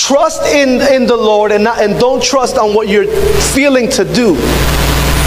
trust 0.00 0.42
in, 0.46 0.80
in 0.92 1.06
the 1.06 1.16
Lord 1.16 1.52
and, 1.52 1.64
not, 1.64 1.80
and 1.80 1.98
don't 1.98 2.22
trust 2.22 2.58
on 2.58 2.74
what 2.74 2.88
you're 2.88 3.06
feeling 3.54 3.88
to 3.90 4.04
do. 4.04 4.36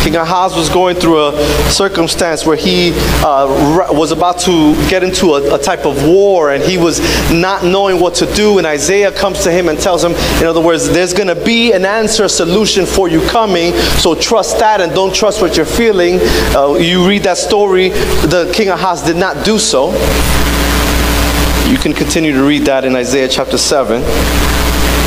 King 0.05 0.17
Ahaz 0.17 0.55
was 0.55 0.69
going 0.69 0.95
through 0.95 1.29
a 1.29 1.43
circumstance 1.71 2.45
where 2.45 2.55
he 2.55 2.91
uh, 3.25 3.89
was 3.89 4.11
about 4.11 4.37
to 4.41 4.75
get 4.87 5.03
into 5.03 5.33
a, 5.33 5.55
a, 5.55 5.57
type 5.57 5.83
of 5.83 6.07
war 6.07 6.51
and 6.51 6.63
he 6.63 6.77
was 6.77 6.99
not 7.31 7.63
knowing 7.63 7.99
what 7.99 8.13
to 8.13 8.31
do. 8.35 8.59
And 8.59 8.67
Isaiah 8.67 9.11
comes 9.11 9.41
to 9.45 9.51
him 9.51 9.67
and 9.67 9.79
tells 9.79 10.03
him, 10.03 10.11
in 10.11 10.45
other 10.45 10.61
words, 10.61 10.87
there's 10.87 11.11
going 11.11 11.29
to 11.29 11.43
be 11.43 11.73
an 11.73 11.85
answer, 11.85 12.25
a 12.25 12.29
solution 12.29 12.85
for 12.85 13.09
you 13.09 13.19
coming. 13.29 13.73
So 13.97 14.13
trust 14.13 14.59
that 14.59 14.79
and 14.79 14.93
don't 14.93 15.13
trust 15.13 15.41
what 15.41 15.57
you're 15.57 15.65
feeling. 15.65 16.19
Uh, 16.55 16.75
you 16.75 17.07
read 17.07 17.23
that 17.23 17.37
story, 17.37 17.89
the 17.89 18.51
King 18.53 18.69
Ahaz 18.69 19.01
did 19.01 19.17
not 19.17 19.43
do 19.43 19.57
so. 19.57 19.91
You 21.67 21.79
can 21.79 21.93
continue 21.93 22.31
to 22.31 22.43
read 22.43 22.61
that 22.65 22.85
in 22.85 22.95
Isaiah 22.95 23.27
chapter 23.27 23.57
7. 23.57 24.03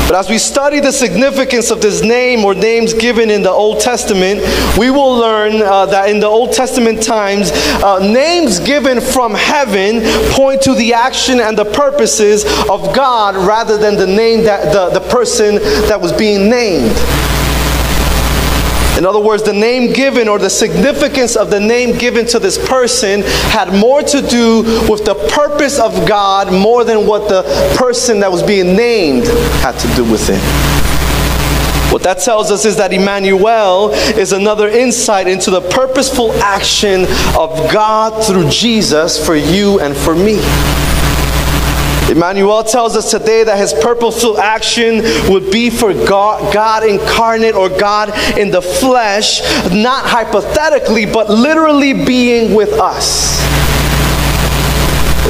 But 0.09 0.17
as 0.17 0.27
we 0.27 0.39
study 0.39 0.79
the 0.79 0.91
significance 0.91 1.69
of 1.69 1.83
this 1.83 2.01
name 2.01 2.43
or 2.43 2.55
names 2.55 2.95
given 2.95 3.29
in 3.29 3.43
the 3.43 3.51
Old 3.51 3.79
Testament, 3.79 4.41
we 4.75 4.89
will 4.89 5.15
learn 5.15 5.61
uh, 5.61 5.85
that 5.85 6.09
in 6.09 6.19
the 6.19 6.25
Old 6.25 6.51
Testament 6.51 7.03
times, 7.03 7.51
uh, 7.83 7.99
names 7.99 8.59
given 8.59 9.01
from 9.01 9.35
heaven 9.35 10.01
point 10.31 10.63
to 10.63 10.73
the 10.73 10.95
action 10.95 11.39
and 11.39 11.55
the 11.55 11.65
purposes 11.65 12.43
of 12.67 12.95
God 12.95 13.35
rather 13.35 13.77
than 13.77 13.97
the 13.97 14.07
name 14.07 14.45
that 14.45 14.73
the, 14.73 14.99
the 14.99 15.07
person 15.09 15.57
that 15.87 16.01
was 16.01 16.11
being 16.11 16.49
named. 16.49 16.89
In 18.99 19.05
other 19.05 19.21
words, 19.21 19.43
the 19.43 19.53
name 19.53 19.93
given 19.93 20.27
or 20.27 20.37
the 20.37 20.49
significance 20.49 21.37
of 21.37 21.49
the 21.49 21.59
name 21.59 21.97
given 21.97 22.25
to 22.27 22.37
this 22.37 22.57
person 22.67 23.21
had 23.21 23.73
more 23.73 24.01
to 24.01 24.21
do 24.21 24.61
with 24.91 25.05
the 25.05 25.15
purpose 25.33 25.79
of 25.79 26.05
God 26.05 26.51
more 26.51 26.83
than 26.83 27.07
what 27.07 27.29
the 27.29 27.43
person 27.77 28.19
that 28.19 28.29
was 28.29 28.43
being 28.43 28.75
named 28.75 29.25
had 29.63 29.79
to 29.79 29.87
do 29.95 30.03
with 30.03 30.29
it. 30.29 30.41
What 31.93 32.03
that 32.03 32.19
tells 32.19 32.51
us 32.51 32.65
is 32.65 32.75
that 32.75 32.91
Emmanuel 32.91 33.91
is 33.93 34.33
another 34.33 34.67
insight 34.67 35.29
into 35.29 35.49
the 35.49 35.61
purposeful 35.61 36.33
action 36.33 37.03
of 37.37 37.71
God 37.71 38.21
through 38.25 38.49
Jesus 38.49 39.25
for 39.25 39.37
you 39.37 39.79
and 39.79 39.95
for 39.95 40.13
me. 40.13 40.41
Emmanuel 42.09 42.63
tells 42.63 42.97
us 42.97 43.11
today 43.11 43.43
that 43.43 43.57
his 43.57 43.71
purposeful 43.71 44.39
action 44.39 45.03
would 45.31 45.51
be 45.51 45.69
for 45.69 45.93
God, 45.93 46.51
God 46.53 46.83
incarnate 46.83 47.53
or 47.53 47.69
God 47.69 48.09
in 48.37 48.49
the 48.49 48.61
flesh, 48.61 49.41
not 49.71 50.05
hypothetically, 50.05 51.05
but 51.05 51.29
literally 51.29 51.93
being 51.93 52.55
with 52.55 52.73
us. 52.73 53.39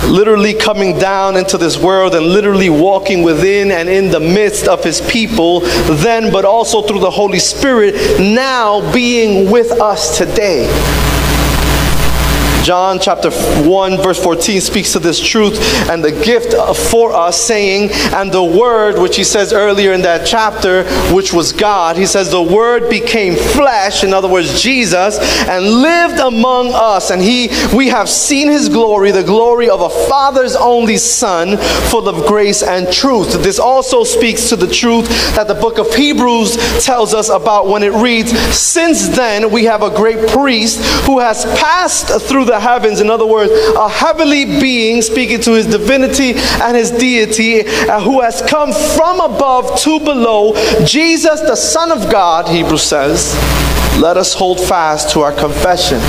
literally 0.07 0.53
coming 0.55 0.97
down 0.97 1.35
into 1.35 1.57
this 1.57 1.77
world 1.77 2.15
and 2.15 2.25
literally 2.25 2.69
walking 2.69 3.21
within 3.21 3.69
and 3.71 3.87
in 3.87 4.09
the 4.09 4.19
midst 4.19 4.67
of 4.67 4.83
his 4.83 5.01
people 5.01 5.59
then, 5.97 6.31
but 6.31 6.45
also 6.45 6.81
through 6.81 6.99
the 6.99 7.09
Holy 7.09 7.37
Spirit 7.37 7.93
now 8.19 8.91
being 8.91 9.51
with 9.51 9.71
us 9.79 10.17
today. 10.17 10.67
John 12.63 12.99
chapter 12.99 13.31
1 13.31 13.97
verse 13.97 14.21
14 14.21 14.61
speaks 14.61 14.93
to 14.93 14.99
this 14.99 15.19
truth 15.19 15.57
and 15.89 16.03
the 16.03 16.11
gift 16.11 16.53
for 16.89 17.13
us 17.13 17.41
saying 17.41 17.89
and 18.13 18.31
the 18.31 18.43
word 18.43 18.99
which 18.99 19.15
he 19.15 19.23
says 19.23 19.53
earlier 19.53 19.93
in 19.93 20.01
that 20.01 20.25
chapter 20.25 20.83
which 21.13 21.33
was 21.33 21.53
God 21.53 21.97
he 21.97 22.05
says 22.05 22.31
the 22.31 22.41
word 22.41 22.89
became 22.89 23.35
flesh 23.35 24.03
in 24.03 24.13
other 24.13 24.27
words 24.27 24.61
Jesus 24.61 25.19
and 25.47 25.65
lived 25.65 26.19
among 26.19 26.71
us. 26.73 27.09
And 27.09 27.21
he 27.21 27.49
we 27.75 27.87
have 27.87 28.09
seen 28.09 28.49
his 28.49 28.69
glory 28.69 29.11
the 29.11 29.23
glory 29.23 29.69
of 29.69 29.81
a 29.81 29.89
father's 30.07 30.55
only 30.55 30.97
son 30.97 31.57
full 31.89 32.07
of 32.07 32.27
grace 32.27 32.63
and 32.63 32.91
truth. 32.91 33.43
This 33.43 33.59
also 33.59 34.03
speaks 34.03 34.49
to 34.49 34.55
the 34.55 34.67
truth 34.67 35.07
that 35.35 35.47
the 35.47 35.55
book 35.55 35.77
of 35.77 35.93
Hebrews 35.93 36.83
tells 36.83 37.13
us 37.13 37.29
about 37.29 37.67
when 37.67 37.83
it 37.83 37.93
reads 37.93 38.31
since 38.55 39.09
then 39.09 39.51
we 39.51 39.65
have 39.65 39.81
a 39.81 39.89
great 39.89 40.29
priest 40.29 40.79
who 41.05 41.19
has 41.19 41.45
passed 41.59 42.07
through 42.27 42.45
the 42.49 42.59
heavens. 42.59 42.99
In 42.99 43.09
other 43.09 43.25
words, 43.25 43.51
a 43.75 43.87
heavenly 43.87 44.45
being 44.45 45.01
speaking 45.01 45.39
to 45.41 45.53
his 45.53 45.65
divinity 45.65 46.33
and 46.35 46.75
his 46.75 46.91
deity, 46.91 47.67
uh, 47.67 48.01
who 48.01 48.21
has 48.21 48.41
come 48.41 48.73
from 48.73 49.21
above 49.21 49.79
to 49.81 49.99
below, 49.99 50.53
Jesus, 50.85 51.41
the 51.41 51.55
Son 51.55 51.91
of 51.91 52.11
God, 52.11 52.47
Hebrews 52.47 52.83
says. 52.83 53.35
Let 53.99 54.17
us 54.17 54.33
hold 54.33 54.59
fast 54.59 55.11
to 55.11 55.21
our 55.21 55.33
confession. 55.33 55.99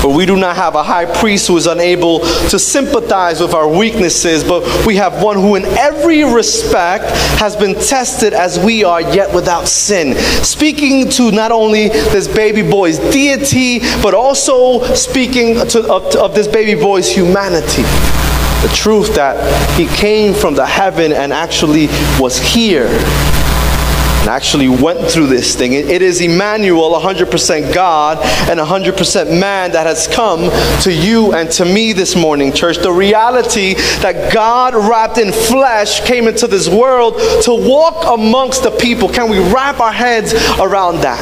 For 0.00 0.14
we 0.14 0.26
do 0.26 0.36
not 0.36 0.54
have 0.56 0.76
a 0.76 0.82
high 0.82 1.06
priest 1.06 1.48
who 1.48 1.56
is 1.56 1.66
unable 1.66 2.20
to 2.20 2.58
sympathize 2.58 3.40
with 3.40 3.52
our 3.52 3.68
weaknesses, 3.68 4.44
but 4.44 4.86
we 4.86 4.96
have 4.96 5.22
one 5.22 5.36
who, 5.36 5.56
in 5.56 5.64
every 5.64 6.22
respect, 6.22 7.04
has 7.40 7.56
been 7.56 7.74
tested 7.74 8.32
as 8.32 8.58
we 8.58 8.84
are, 8.84 9.00
yet 9.00 9.34
without 9.34 9.66
sin. 9.66 10.14
Speaking 10.44 11.10
to 11.10 11.32
not 11.32 11.50
only 11.50 11.88
this 11.88 12.28
baby 12.28 12.62
boy's 12.62 12.98
deity, 12.98 13.80
but 14.00 14.14
also 14.14 14.84
speaking 14.94 15.56
to, 15.68 15.80
of, 15.92 16.14
of 16.14 16.34
this 16.34 16.46
baby 16.46 16.80
boy's 16.80 17.10
humanity 17.10 17.82
the 18.62 18.68
truth 18.74 19.14
that 19.14 19.36
he 19.78 19.86
came 19.86 20.34
from 20.34 20.52
the 20.54 20.66
heaven 20.66 21.12
and 21.12 21.32
actually 21.32 21.86
was 22.18 22.38
here 22.38 22.88
and 24.20 24.28
actually 24.28 24.68
went 24.68 25.00
through 25.10 25.26
this 25.26 25.54
thing. 25.54 25.72
It 25.72 26.02
is 26.02 26.20
Emmanuel, 26.20 26.90
100% 27.00 27.74
God 27.74 28.18
and 28.48 28.58
100% 28.58 29.40
man, 29.40 29.72
that 29.72 29.86
has 29.86 30.06
come 30.06 30.50
to 30.82 30.92
you 30.92 31.32
and 31.32 31.50
to 31.52 31.64
me 31.64 31.92
this 31.92 32.16
morning, 32.16 32.52
church. 32.52 32.78
The 32.78 32.92
reality 32.92 33.74
that 34.00 34.32
God 34.32 34.74
wrapped 34.74 35.18
in 35.18 35.32
flesh 35.32 36.04
came 36.06 36.28
into 36.28 36.46
this 36.46 36.68
world 36.68 37.14
to 37.44 37.54
walk 37.54 38.04
amongst 38.06 38.62
the 38.62 38.70
people. 38.70 39.08
Can 39.08 39.30
we 39.30 39.38
wrap 39.52 39.80
our 39.80 39.92
heads 39.92 40.34
around 40.58 41.00
that? 41.02 41.18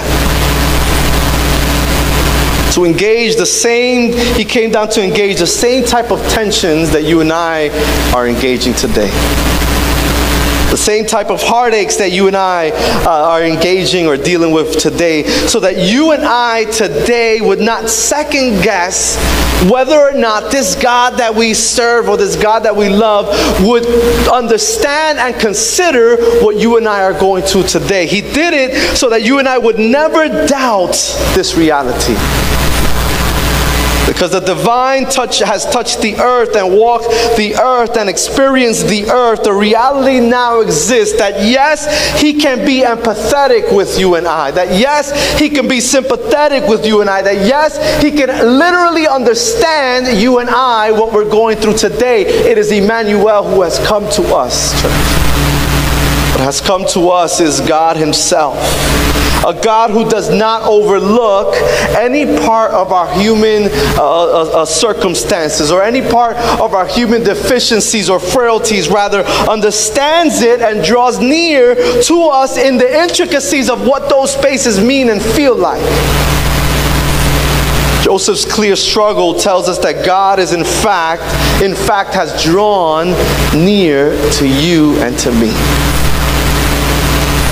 to 2.75 2.85
engage 2.85 3.37
the 3.37 3.47
same, 3.47 4.13
he 4.37 4.45
came 4.45 4.71
down 4.71 4.87
to 4.87 5.03
engage 5.03 5.39
the 5.39 5.47
same 5.47 5.83
type 5.83 6.11
of 6.11 6.21
tensions 6.29 6.91
that 6.91 7.05
you 7.05 7.23
and 7.23 7.33
I 7.33 7.71
are 8.15 8.29
engaging 8.29 8.75
today 8.75 9.11
the 10.77 10.83
same 10.83 11.07
type 11.07 11.31
of 11.31 11.43
heartaches 11.43 11.97
that 11.97 12.13
you 12.13 12.27
and 12.27 12.37
I 12.37 12.69
uh, 12.69 13.09
are 13.09 13.43
engaging 13.43 14.07
or 14.07 14.19
dealing 14.19 14.53
with 14.53 14.79
today, 14.79 15.23
so 15.23 15.59
that 15.61 15.79
you 15.79 16.13
and 16.13 16.23
I 16.23 16.65
today 16.71 17.41
would 17.41 17.61
not 17.61 17.89
second 17.89 18.63
guess 18.63 19.17
whether 19.71 19.99
or 19.99 20.13
not 20.13 20.53
this 20.53 20.75
God 20.75 21.17
that 21.17 21.35
we 21.35 21.55
serve 21.55 22.11
or 22.11 22.19
this 22.19 22.37
God 22.37 22.65
that 22.65 22.77
we 22.77 22.91
love 22.91 23.27
would 23.67 23.87
understand 24.29 25.19
and 25.19 25.35
consider 25.41 26.19
what 26.45 26.57
you 26.57 26.77
and 26.77 26.87
I 26.87 27.05
are 27.05 27.19
going 27.19 27.43
through 27.43 27.69
today. 27.69 28.07
He 28.07 28.21
did 28.21 28.53
it 28.53 28.99
so 28.99 29.09
that 29.09 29.23
you 29.23 29.39
and 29.39 29.49
I 29.49 29.57
would 29.57 29.79
never 29.79 30.29
doubt 30.47 30.93
this 31.35 31.57
reality. 31.57 32.66
Because 34.17 34.31
the 34.33 34.41
divine 34.41 35.05
touch 35.05 35.41
has 35.41 35.67
touched 35.67 36.01
the 36.01 36.17
earth 36.17 36.57
and 36.57 36.73
walked 36.73 37.11
the 37.37 37.55
earth 37.55 37.99
and 37.99 38.09
experienced 38.09 38.89
the 38.89 39.11
earth. 39.11 39.45
The 39.45 39.53
reality 39.53 40.27
now 40.27 40.61
exists 40.61 41.19
that 41.19 41.45
yes, 41.47 42.19
He 42.19 42.33
can 42.33 42.65
be 42.65 42.81
empathetic 42.81 43.77
with 43.77 44.01
you 44.01 44.15
and 44.15 44.27
I. 44.27 44.53
That 44.53 44.69
yes, 44.69 45.39
He 45.39 45.51
can 45.51 45.69
be 45.69 45.81
sympathetic 45.81 46.67
with 46.67 46.87
you 46.87 47.03
and 47.03 47.11
I. 47.11 47.21
That 47.21 47.47
yes, 47.47 48.03
He 48.03 48.11
can 48.11 48.29
literally 48.59 49.07
understand 49.07 50.19
you 50.19 50.39
and 50.39 50.49
I 50.49 50.93
what 50.93 51.13
we're 51.13 51.29
going 51.29 51.59
through 51.59 51.77
today. 51.77 52.23
It 52.25 52.57
is 52.57 52.73
Emmanuel 52.73 53.45
who 53.45 53.61
has 53.61 53.79
come 53.87 54.09
to 54.13 54.23
us. 54.35 54.73
What 56.33 56.41
has 56.41 56.63
come 56.63 56.87
to 56.95 57.11
us 57.11 57.39
is 57.41 57.61
God 57.61 57.99
Himself 57.99 58.57
a 59.47 59.55
God 59.63 59.91
who 59.91 60.09
does 60.09 60.29
not 60.29 60.63
overlook 60.63 61.55
any 61.97 62.25
part 62.45 62.73
of 62.73 62.93
our 62.93 63.13
human 63.19 63.65
uh, 63.65 64.03
uh, 64.03 64.51
uh, 64.55 64.65
circumstances 64.65 65.71
or 65.71 65.83
any 65.83 66.03
part 66.03 66.37
of 66.61 66.75
our 66.75 66.87
human 66.87 67.23
deficiencies 67.23 68.11
or 68.11 68.19
frailties, 68.19 68.89
rather, 68.89 69.23
understands 69.49 70.43
it 70.43 70.61
and 70.61 70.85
draws 70.85 71.21
near 71.21 71.75
to 72.03 72.23
us 72.25 72.59
in 72.59 72.77
the 72.77 73.03
intricacies 73.03 73.71
of 73.71 73.87
what 73.87 74.11
those 74.11 74.33
spaces 74.35 74.81
mean 74.81 75.11
and 75.11 75.23
feel 75.23 75.57
like. 75.57 75.83
Joseph's 78.03 78.45
clear 78.45 78.77
struggle 78.77 79.35
tells 79.35 79.69
us 79.69 79.79
that 79.79 80.05
God 80.07 80.39
is 80.39 80.53
in 80.53 80.65
fact, 80.65 81.23
in 81.63 81.75
fact, 81.75 82.15
has 82.15 82.43
drawn 82.45 83.09
near 83.53 84.11
to 84.35 84.49
you 84.49 84.97
and 85.01 85.19
to 85.19 85.33
me. 85.33 85.86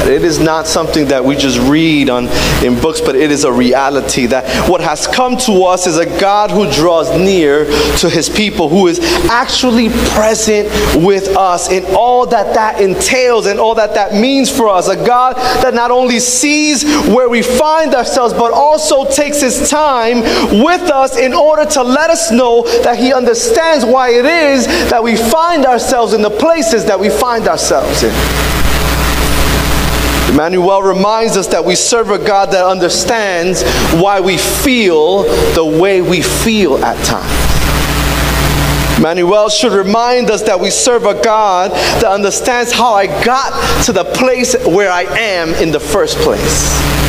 It 0.04 0.22
is 0.22 0.38
not 0.38 0.66
something 0.66 1.06
that 1.08 1.24
we 1.24 1.36
just 1.36 1.58
read 1.58 2.10
on 2.10 2.28
in 2.64 2.80
books, 2.80 3.00
but 3.00 3.16
it 3.16 3.30
is 3.30 3.44
a 3.44 3.52
reality 3.52 4.26
that 4.26 4.68
what 4.68 4.80
has 4.80 5.06
come 5.06 5.36
to 5.38 5.64
us 5.64 5.86
is 5.86 5.96
a 5.96 6.06
God 6.20 6.50
who 6.50 6.70
draws 6.70 7.10
near 7.18 7.64
to 7.98 8.10
his 8.10 8.28
people, 8.28 8.68
who 8.68 8.86
is 8.86 9.00
actually 9.30 9.88
present 10.14 10.68
with 11.02 11.28
us 11.36 11.70
in 11.70 11.84
all 11.94 12.26
that 12.26 12.54
that 12.54 12.80
entails 12.80 13.46
and 13.46 13.58
all 13.58 13.74
that 13.74 13.94
that 13.94 14.12
means 14.14 14.54
for 14.54 14.68
us. 14.68 14.88
A 14.88 14.96
God 14.96 15.36
that 15.62 15.74
not 15.74 15.90
only 15.90 16.20
sees 16.20 16.84
where 17.08 17.28
we 17.28 17.42
find 17.42 17.94
ourselves, 17.94 18.34
but 18.34 18.52
also 18.52 19.10
takes 19.10 19.40
his 19.40 19.70
time 19.70 20.20
with 20.62 20.82
us 20.90 21.16
in 21.16 21.32
order 21.32 21.64
to 21.64 21.82
let 21.82 22.10
us 22.10 22.30
know 22.30 22.62
that 22.82 22.98
he 22.98 23.12
understands 23.12 23.84
why 23.84 24.10
it 24.10 24.24
is 24.24 24.66
that 24.90 25.02
we 25.02 25.16
find 25.16 25.64
ourselves 25.64 26.12
in 26.12 26.22
the 26.22 26.30
places 26.30 26.84
that 26.84 26.98
we 26.98 27.08
find 27.08 27.48
ourselves 27.48 28.02
in. 28.02 28.63
Emmanuel 30.34 30.82
reminds 30.82 31.36
us 31.36 31.46
that 31.46 31.64
we 31.64 31.76
serve 31.76 32.10
a 32.10 32.18
God 32.18 32.50
that 32.50 32.66
understands 32.66 33.62
why 34.02 34.18
we 34.18 34.36
feel 34.36 35.22
the 35.54 35.64
way 35.64 36.02
we 36.02 36.22
feel 36.22 36.76
at 36.84 36.96
times. 37.06 39.00
Manuel 39.00 39.48
should 39.48 39.70
remind 39.70 40.32
us 40.32 40.42
that 40.42 40.58
we 40.58 40.70
serve 40.70 41.04
a 41.04 41.14
God 41.22 41.70
that 41.70 42.06
understands 42.06 42.72
how 42.72 42.94
I 42.94 43.06
got 43.24 43.84
to 43.84 43.92
the 43.92 44.02
place 44.02 44.56
where 44.66 44.90
I 44.90 45.02
am 45.02 45.50
in 45.50 45.70
the 45.70 45.78
first 45.78 46.16
place. 46.18 47.03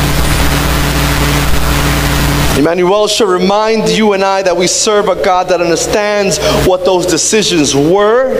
Emmanuel 2.58 3.06
should 3.06 3.28
remind 3.28 3.90
you 3.90 4.14
and 4.14 4.24
I 4.24 4.40
that 4.42 4.56
we 4.56 4.66
serve 4.66 5.08
a 5.08 5.22
God 5.22 5.48
that 5.50 5.60
understands 5.60 6.38
what 6.66 6.86
those 6.86 7.04
decisions 7.04 7.74
were 7.74 8.34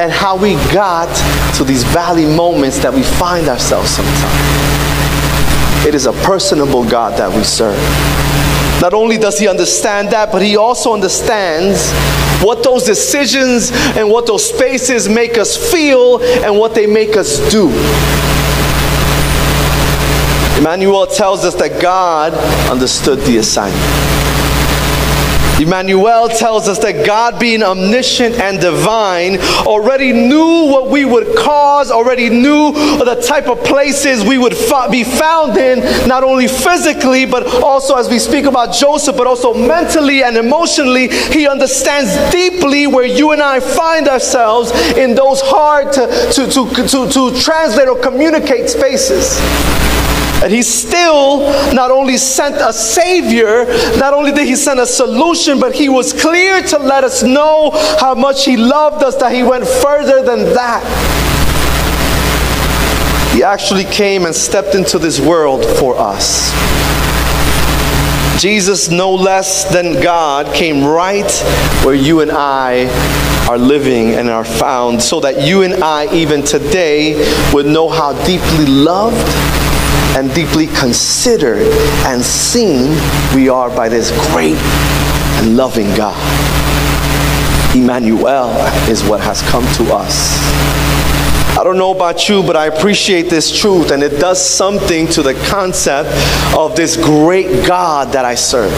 and 0.00 0.10
how 0.10 0.36
we 0.36 0.54
got 0.74 1.08
to 1.56 1.62
these 1.62 1.84
valley 1.84 2.26
moments 2.26 2.80
that 2.80 2.92
we 2.92 3.04
find 3.04 3.46
ourselves 3.46 3.90
sometimes. 3.90 5.86
It 5.86 5.94
is 5.94 6.06
a 6.06 6.12
personable 6.24 6.84
God 6.88 7.16
that 7.18 7.34
we 7.34 7.44
serve. 7.44 7.78
Not 8.82 8.92
only 8.92 9.18
does 9.18 9.38
he 9.38 9.46
understand 9.46 10.10
that, 10.10 10.32
but 10.32 10.42
he 10.42 10.56
also 10.56 10.92
understands 10.92 11.92
what 12.42 12.64
those 12.64 12.82
decisions 12.82 13.70
and 13.96 14.10
what 14.10 14.26
those 14.26 14.48
spaces 14.48 15.08
make 15.08 15.38
us 15.38 15.56
feel 15.70 16.20
and 16.44 16.58
what 16.58 16.74
they 16.74 16.86
make 16.86 17.16
us 17.16 17.38
do. 17.52 17.70
Emmanuel 20.60 21.06
tells 21.06 21.46
us 21.46 21.54
that 21.54 21.80
God 21.80 22.34
understood 22.70 23.18
the 23.20 23.38
assignment. 23.38 23.80
Emmanuel 25.58 26.28
tells 26.28 26.68
us 26.68 26.78
that 26.80 27.06
God, 27.06 27.40
being 27.40 27.62
omniscient 27.62 28.34
and 28.34 28.60
divine, 28.60 29.38
already 29.66 30.12
knew 30.12 30.68
what 30.70 30.90
we 30.90 31.06
would 31.06 31.34
cause, 31.34 31.90
already 31.90 32.28
knew 32.28 32.72
the 32.72 33.22
type 33.26 33.46
of 33.46 33.64
places 33.64 34.22
we 34.22 34.36
would 34.36 34.54
be 34.90 35.02
found 35.02 35.56
in, 35.56 35.80
not 36.06 36.22
only 36.24 36.46
physically, 36.46 37.24
but 37.24 37.46
also 37.62 37.96
as 37.96 38.10
we 38.10 38.18
speak 38.18 38.44
about 38.44 38.74
Joseph, 38.74 39.16
but 39.16 39.26
also 39.26 39.54
mentally 39.54 40.22
and 40.22 40.36
emotionally. 40.36 41.08
He 41.08 41.48
understands 41.48 42.14
deeply 42.30 42.86
where 42.86 43.06
you 43.06 43.32
and 43.32 43.40
I 43.40 43.60
find 43.60 44.08
ourselves 44.08 44.72
in 44.98 45.14
those 45.14 45.40
hard 45.40 45.90
to, 45.94 46.06
to, 46.32 46.46
to, 46.46 46.86
to, 46.86 47.08
to 47.08 47.40
translate 47.40 47.88
or 47.88 47.98
communicate 47.98 48.68
spaces. 48.68 49.40
And 50.42 50.52
he 50.52 50.62
still 50.62 51.40
not 51.74 51.90
only 51.90 52.16
sent 52.16 52.56
a 52.56 52.72
savior, 52.72 53.66
not 53.98 54.14
only 54.14 54.32
did 54.32 54.46
he 54.46 54.56
send 54.56 54.80
a 54.80 54.86
solution, 54.86 55.60
but 55.60 55.74
he 55.74 55.90
was 55.90 56.14
clear 56.14 56.62
to 56.62 56.78
let 56.78 57.04
us 57.04 57.22
know 57.22 57.72
how 58.00 58.14
much 58.14 58.46
he 58.46 58.56
loved 58.56 59.02
us 59.02 59.16
that 59.16 59.32
he 59.34 59.42
went 59.42 59.66
further 59.66 60.22
than 60.22 60.44
that. 60.54 60.82
He 63.34 63.42
actually 63.42 63.84
came 63.84 64.24
and 64.24 64.34
stepped 64.34 64.74
into 64.74 64.98
this 64.98 65.20
world 65.20 65.64
for 65.78 65.94
us. 65.98 66.50
Jesus, 68.40 68.88
no 68.88 69.14
less 69.14 69.70
than 69.70 70.02
God, 70.02 70.54
came 70.54 70.82
right 70.82 71.30
where 71.84 71.94
you 71.94 72.22
and 72.22 72.30
I 72.30 72.86
are 73.48 73.58
living 73.58 74.12
and 74.12 74.30
are 74.30 74.44
found, 74.44 75.02
so 75.02 75.20
that 75.20 75.46
you 75.46 75.62
and 75.62 75.84
I, 75.84 76.12
even 76.14 76.42
today, 76.42 77.14
would 77.52 77.66
know 77.66 77.90
how 77.90 78.14
deeply 78.24 78.64
loved 78.64 79.59
and 80.16 80.32
deeply 80.34 80.66
considered 80.66 81.66
and 82.06 82.22
seen 82.22 82.90
we 83.34 83.48
are 83.48 83.70
by 83.70 83.88
this 83.88 84.10
great 84.32 84.56
and 85.40 85.56
loving 85.56 85.94
God. 85.94 86.16
Emmanuel 87.74 88.50
is 88.88 89.04
what 89.04 89.20
has 89.20 89.42
come 89.42 89.64
to 89.74 89.94
us. 89.94 90.40
I 91.56 91.62
don't 91.62 91.78
know 91.78 91.92
about 91.94 92.28
you, 92.28 92.42
but 92.42 92.56
I 92.56 92.66
appreciate 92.66 93.28
this 93.28 93.56
truth, 93.56 93.90
and 93.90 94.02
it 94.02 94.18
does 94.18 94.44
something 94.44 95.06
to 95.08 95.22
the 95.22 95.34
concept 95.48 96.08
of 96.56 96.74
this 96.74 96.96
great 96.96 97.66
God 97.66 98.12
that 98.12 98.24
I 98.24 98.34
serve. 98.34 98.72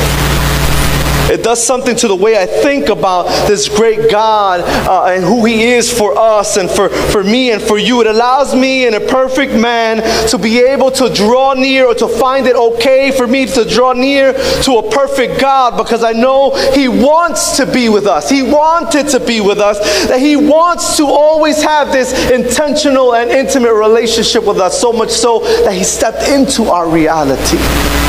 It 1.33 1.43
does 1.43 1.67
something 1.67 1.97
to 1.97 2.09
the 2.09 2.15
way 2.15 2.37
I 2.37 2.45
think 2.45 2.91
about 2.91 3.25
this 3.49 3.67
great 3.67 4.11
God 4.11 4.61
uh, 4.61 5.07
and 5.07 5.25
who 5.25 5.47
He 5.47 5.65
is 5.65 5.91
for 5.91 6.17
us 6.19 6.59
and 6.59 6.71
for, 6.71 6.91
for 6.91 7.25
me 7.25 7.53
and 7.53 7.63
for 7.63 7.79
you. 7.79 8.03
It 8.03 8.07
allows 8.07 8.55
me 8.55 8.87
and 8.87 8.95
a 8.95 9.01
perfect 9.01 9.55
man 9.55 10.03
to 10.29 10.37
be 10.37 10.61
able 10.61 10.91
to 10.91 11.09
draw 11.09 11.55
near 11.55 11.87
or 11.87 11.95
to 11.95 12.07
find 12.07 12.47
it 12.47 12.55
okay 12.55 13.11
for 13.11 13.27
me 13.27 13.47
to 13.47 13.65
draw 13.65 13.95
near 13.95 14.35
to 14.35 14.77
a 14.77 14.91
perfect 14.91 15.41
God 15.41 15.79
because 15.79 16.05
I 16.05 16.13
know 16.13 16.55
He 16.75 16.89
wants 16.89 17.57
to 17.57 17.65
be 17.65 17.89
with 17.89 18.07
us. 18.07 18.29
He 18.29 18.43
wanted 18.43 19.09
to 19.09 19.21
be 19.21 19.41
with 19.41 19.59
us, 19.59 19.79
that 20.09 20.21
He 20.21 20.37
wants 20.37 20.99
to 20.99 21.07
always 21.07 21.63
have 21.63 21.93
this 21.93 22.31
intentional 22.31 23.15
and 23.15 23.31
intimate 23.31 23.73
relationship 23.73 24.45
with 24.45 24.59
us, 24.59 24.79
so 24.79 24.93
much 24.93 25.11
so 25.11 25.39
that 25.65 25.73
He 25.73 25.83
stepped 25.83 26.29
into 26.29 26.65
our 26.65 26.91
reality 26.91 28.02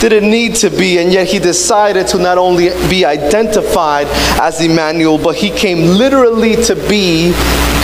didn't 0.00 0.30
need 0.30 0.54
to 0.56 0.70
be, 0.70 0.98
and 0.98 1.12
yet 1.12 1.28
he 1.28 1.38
decided 1.38 2.06
to 2.08 2.18
not 2.18 2.38
only 2.38 2.70
be 2.88 3.04
identified 3.04 4.06
as 4.40 4.60
Emmanuel, 4.60 5.18
but 5.18 5.36
he 5.36 5.50
came 5.50 5.98
literally 5.98 6.56
to 6.56 6.74
be 6.88 7.32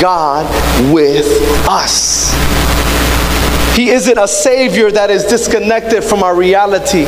God 0.00 0.46
with 0.92 1.26
us. 1.68 2.32
He 3.76 3.90
isn't 3.90 4.16
a 4.16 4.26
Savior 4.26 4.90
that 4.90 5.10
is 5.10 5.24
disconnected 5.24 6.02
from 6.02 6.22
our 6.22 6.34
reality. 6.34 7.04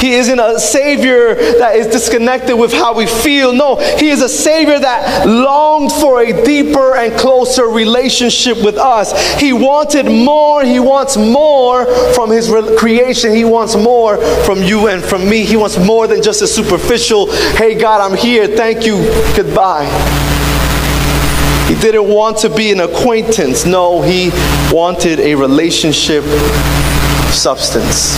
He 0.00 0.14
isn't 0.14 0.38
a 0.38 0.58
Savior 0.58 1.34
that 1.34 1.76
is 1.76 1.86
disconnected 1.88 2.58
with 2.58 2.72
how 2.72 2.94
we 2.94 3.06
feel. 3.06 3.52
No, 3.52 3.76
He 3.98 4.08
is 4.10 4.22
a 4.22 4.28
Savior 4.28 4.78
that 4.78 5.26
longed 5.26 5.92
for 5.92 6.22
a 6.22 6.44
deeper 6.44 6.96
and 6.96 7.16
closer 7.18 7.66
relationship 7.66 8.62
with 8.64 8.76
us. 8.76 9.38
He 9.40 9.52
wanted 9.52 10.06
more. 10.06 10.64
He 10.64 10.80
wants 10.80 11.16
more 11.16 11.86
from 12.14 12.30
His 12.30 12.48
creation. 12.78 13.34
He 13.34 13.44
wants 13.44 13.76
more 13.76 14.18
from 14.44 14.62
you 14.62 14.88
and 14.88 15.02
from 15.02 15.28
me. 15.28 15.44
He 15.44 15.56
wants 15.56 15.78
more 15.78 16.06
than 16.06 16.22
just 16.22 16.42
a 16.42 16.46
superficial, 16.46 17.30
hey, 17.56 17.74
God, 17.74 18.00
I'm 18.00 18.16
here. 18.16 18.46
Thank 18.46 18.86
you. 18.86 18.96
Goodbye. 19.36 19.86
He 21.68 21.74
didn't 21.74 22.08
want 22.08 22.38
to 22.38 22.48
be 22.48 22.72
an 22.72 22.80
acquaintance. 22.80 23.66
No, 23.66 24.00
he 24.00 24.30
wanted 24.72 25.20
a 25.20 25.34
relationship 25.34 26.24
substance. 27.30 28.16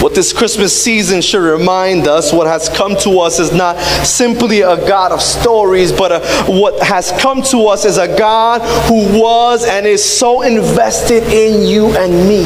What 0.00 0.14
this 0.14 0.32
Christmas 0.32 0.82
season 0.82 1.20
should 1.20 1.42
remind 1.42 2.08
us, 2.08 2.32
what 2.32 2.46
has 2.46 2.70
come 2.70 2.96
to 3.00 3.20
us 3.20 3.38
is 3.38 3.52
not 3.52 3.78
simply 4.06 4.62
a 4.62 4.76
God 4.88 5.12
of 5.12 5.20
stories, 5.20 5.92
but 5.92 6.10
a, 6.10 6.50
what 6.50 6.82
has 6.82 7.12
come 7.20 7.42
to 7.50 7.66
us 7.66 7.84
is 7.84 7.98
a 7.98 8.08
God 8.16 8.62
who 8.88 9.20
was 9.20 9.66
and 9.66 9.86
is 9.86 10.02
so 10.02 10.40
invested 10.40 11.22
in 11.24 11.68
you 11.68 11.88
and 11.98 12.12
me 12.26 12.44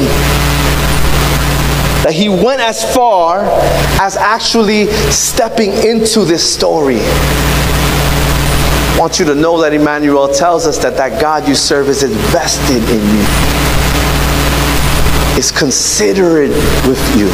that 2.03 2.12
he 2.12 2.29
went 2.29 2.61
as 2.61 2.93
far 2.93 3.45
as 4.01 4.17
actually 4.17 4.88
stepping 5.12 5.73
into 5.87 6.25
this 6.25 6.43
story. 6.55 6.99
I 6.99 8.97
want 8.99 9.21
you 9.21 9.27
to 9.27 9.35
know 9.35 9.61
that 9.61 9.73
Emmanuel 9.73 10.27
tells 10.27 10.67
us 10.67 10.79
that 10.79 10.97
that 10.97 11.21
God 11.21 11.47
you 11.47 11.55
serve 11.55 11.88
is 11.88 12.03
invested 12.03 12.83
in 12.90 13.17
you 13.17 13.54
is 15.37 15.51
considerate 15.51 16.51
with 16.87 17.16
you. 17.16 17.27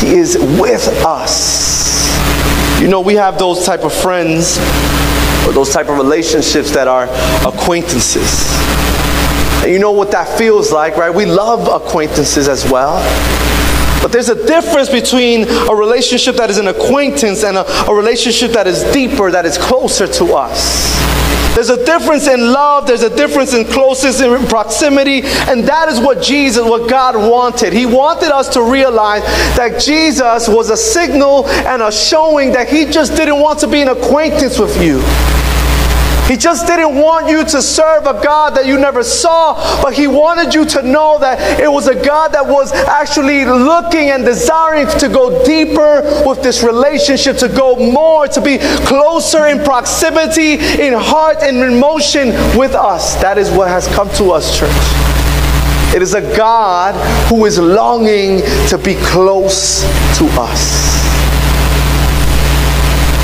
He 0.00 0.16
is 0.16 0.36
with 0.60 0.86
us. 1.04 1.96
You 2.80 2.88
know, 2.88 3.00
we 3.00 3.14
have 3.14 3.38
those 3.38 3.64
type 3.64 3.84
of 3.84 3.92
friends 3.92 4.58
or 5.46 5.52
those 5.52 5.72
type 5.72 5.88
of 5.88 5.96
relationships 5.96 6.72
that 6.72 6.88
are 6.88 7.04
acquaintances. 7.46 8.50
And 9.62 9.72
you 9.72 9.78
know 9.78 9.92
what 9.92 10.10
that 10.10 10.36
feels 10.36 10.72
like, 10.72 10.96
right? 10.96 11.14
We 11.14 11.24
love 11.24 11.68
acquaintances 11.82 12.48
as 12.48 12.70
well. 12.70 12.96
But 14.02 14.12
there's 14.12 14.28
a 14.28 14.46
difference 14.46 14.90
between 14.90 15.48
a 15.48 15.74
relationship 15.74 16.36
that 16.36 16.50
is 16.50 16.58
an 16.58 16.68
acquaintance 16.68 17.42
and 17.42 17.56
a, 17.56 17.90
a 17.90 17.94
relationship 17.94 18.52
that 18.52 18.66
is 18.66 18.84
deeper, 18.92 19.30
that 19.30 19.46
is 19.46 19.56
closer 19.56 20.06
to 20.06 20.34
us. 20.34 21.05
There's 21.56 21.70
a 21.70 21.82
difference 21.86 22.28
in 22.28 22.52
love, 22.52 22.86
there's 22.86 23.02
a 23.02 23.08
difference 23.08 23.54
in 23.54 23.64
closeness 23.64 24.20
and 24.20 24.46
proximity, 24.46 25.22
and 25.24 25.64
that 25.64 25.88
is 25.88 25.98
what 25.98 26.22
Jesus, 26.22 26.62
what 26.62 26.90
God 26.90 27.16
wanted. 27.16 27.72
He 27.72 27.86
wanted 27.86 28.30
us 28.30 28.50
to 28.50 28.60
realize 28.60 29.22
that 29.56 29.80
Jesus 29.80 30.48
was 30.48 30.68
a 30.68 30.76
signal 30.76 31.46
and 31.46 31.80
a 31.80 31.90
showing 31.90 32.52
that 32.52 32.68
He 32.68 32.84
just 32.84 33.16
didn't 33.16 33.40
want 33.40 33.58
to 33.60 33.68
be 33.68 33.80
an 33.80 33.88
acquaintance 33.88 34.58
with 34.58 34.76
you. 34.82 35.00
He 36.26 36.36
just 36.36 36.66
didn't 36.66 36.96
want 36.96 37.28
you 37.28 37.44
to 37.44 37.62
serve 37.62 38.06
a 38.06 38.14
God 38.14 38.56
that 38.56 38.66
you 38.66 38.78
never 38.78 39.04
saw, 39.04 39.80
but 39.80 39.94
He 39.94 40.08
wanted 40.08 40.54
you 40.54 40.64
to 40.66 40.82
know 40.82 41.18
that 41.20 41.60
it 41.60 41.70
was 41.70 41.86
a 41.86 41.94
God 41.94 42.32
that 42.32 42.44
was 42.44 42.72
actually 42.72 43.44
looking 43.44 44.10
and 44.10 44.24
desiring 44.24 44.88
to 44.98 45.08
go 45.08 45.44
deeper 45.44 46.02
with 46.26 46.42
this 46.42 46.64
relationship, 46.64 47.36
to 47.38 47.48
go 47.48 47.76
more, 47.76 48.26
to 48.26 48.40
be 48.40 48.58
closer 48.86 49.46
in 49.46 49.62
proximity, 49.62 50.54
in 50.54 50.94
heart, 50.94 51.38
and 51.42 51.58
in 51.58 51.78
motion 51.78 52.28
with 52.58 52.74
us. 52.74 53.14
That 53.22 53.38
is 53.38 53.50
what 53.50 53.68
has 53.68 53.86
come 53.88 54.10
to 54.14 54.32
us, 54.32 54.58
church. 54.58 54.70
It 55.94 56.02
is 56.02 56.14
a 56.14 56.36
God 56.36 56.94
who 57.28 57.46
is 57.46 57.58
longing 57.58 58.40
to 58.68 58.78
be 58.78 58.96
close 58.96 59.82
to 60.18 60.26
us. 60.40 60.95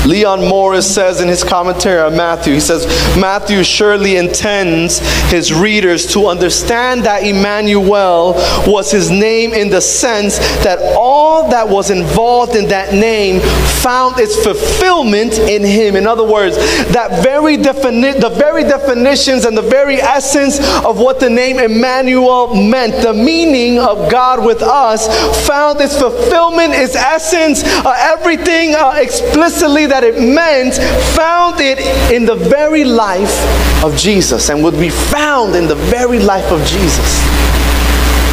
Leon 0.05 0.41
Morris 0.41 0.93
says 0.93 1.21
in 1.21 1.27
his 1.27 1.43
commentary 1.43 1.99
on 1.99 2.15
Matthew, 2.15 2.53
he 2.53 2.59
says, 2.59 2.85
Matthew 3.17 3.63
surely 3.63 4.17
intends 4.17 4.99
his 5.31 5.53
readers 5.53 6.11
to 6.13 6.27
understand 6.27 7.05
that 7.05 7.23
Emmanuel 7.23 8.33
was 8.67 8.91
his 8.91 9.09
name 9.09 9.53
in 9.53 9.69
the 9.69 9.79
sense 9.79 10.39
that 10.63 10.79
all 10.97 11.49
that 11.49 11.67
was 11.67 11.89
involved 11.89 12.55
in 12.55 12.67
that 12.67 12.93
name 12.93 13.39
found 13.81 14.19
its 14.19 14.35
fulfillment 14.43 15.33
in 15.39 15.63
him. 15.63 15.95
In 15.95 16.05
other 16.05 16.23
words, 16.23 16.57
that 16.91 17.23
very 17.23 17.57
defini- 17.57 18.19
the 18.19 18.29
very 18.29 18.63
definitions 18.63 19.45
and 19.45 19.57
the 19.57 19.61
very 19.61 20.01
essence 20.01 20.59
of 20.83 20.99
what 20.99 21.19
the 21.19 21.29
name 21.29 21.59
Emmanuel 21.59 22.53
meant, 22.55 23.01
the 23.01 23.13
meaning 23.13 23.79
of 23.79 24.11
God 24.11 24.45
with 24.45 24.61
us, 24.61 25.07
found 25.47 25.79
its 25.79 25.97
fulfillment, 25.97 26.73
its 26.73 26.95
essence, 26.95 27.63
uh, 27.63 27.95
everything 27.97 28.75
uh, 28.75 28.95
explicitly 28.97 29.85
that 29.93 30.03
it 30.03 30.19
meant 30.19 30.73
found 31.15 31.59
it 31.59 31.77
in 32.11 32.25
the 32.25 32.33
very 32.33 32.83
life 32.83 33.83
of 33.83 33.95
Jesus 33.95 34.49
and 34.49 34.63
would 34.63 34.79
be 34.79 34.89
found 34.89 35.53
in 35.55 35.67
the 35.67 35.75
very 35.75 36.17
life 36.17 36.51
of 36.51 36.65
Jesus. 36.65 37.21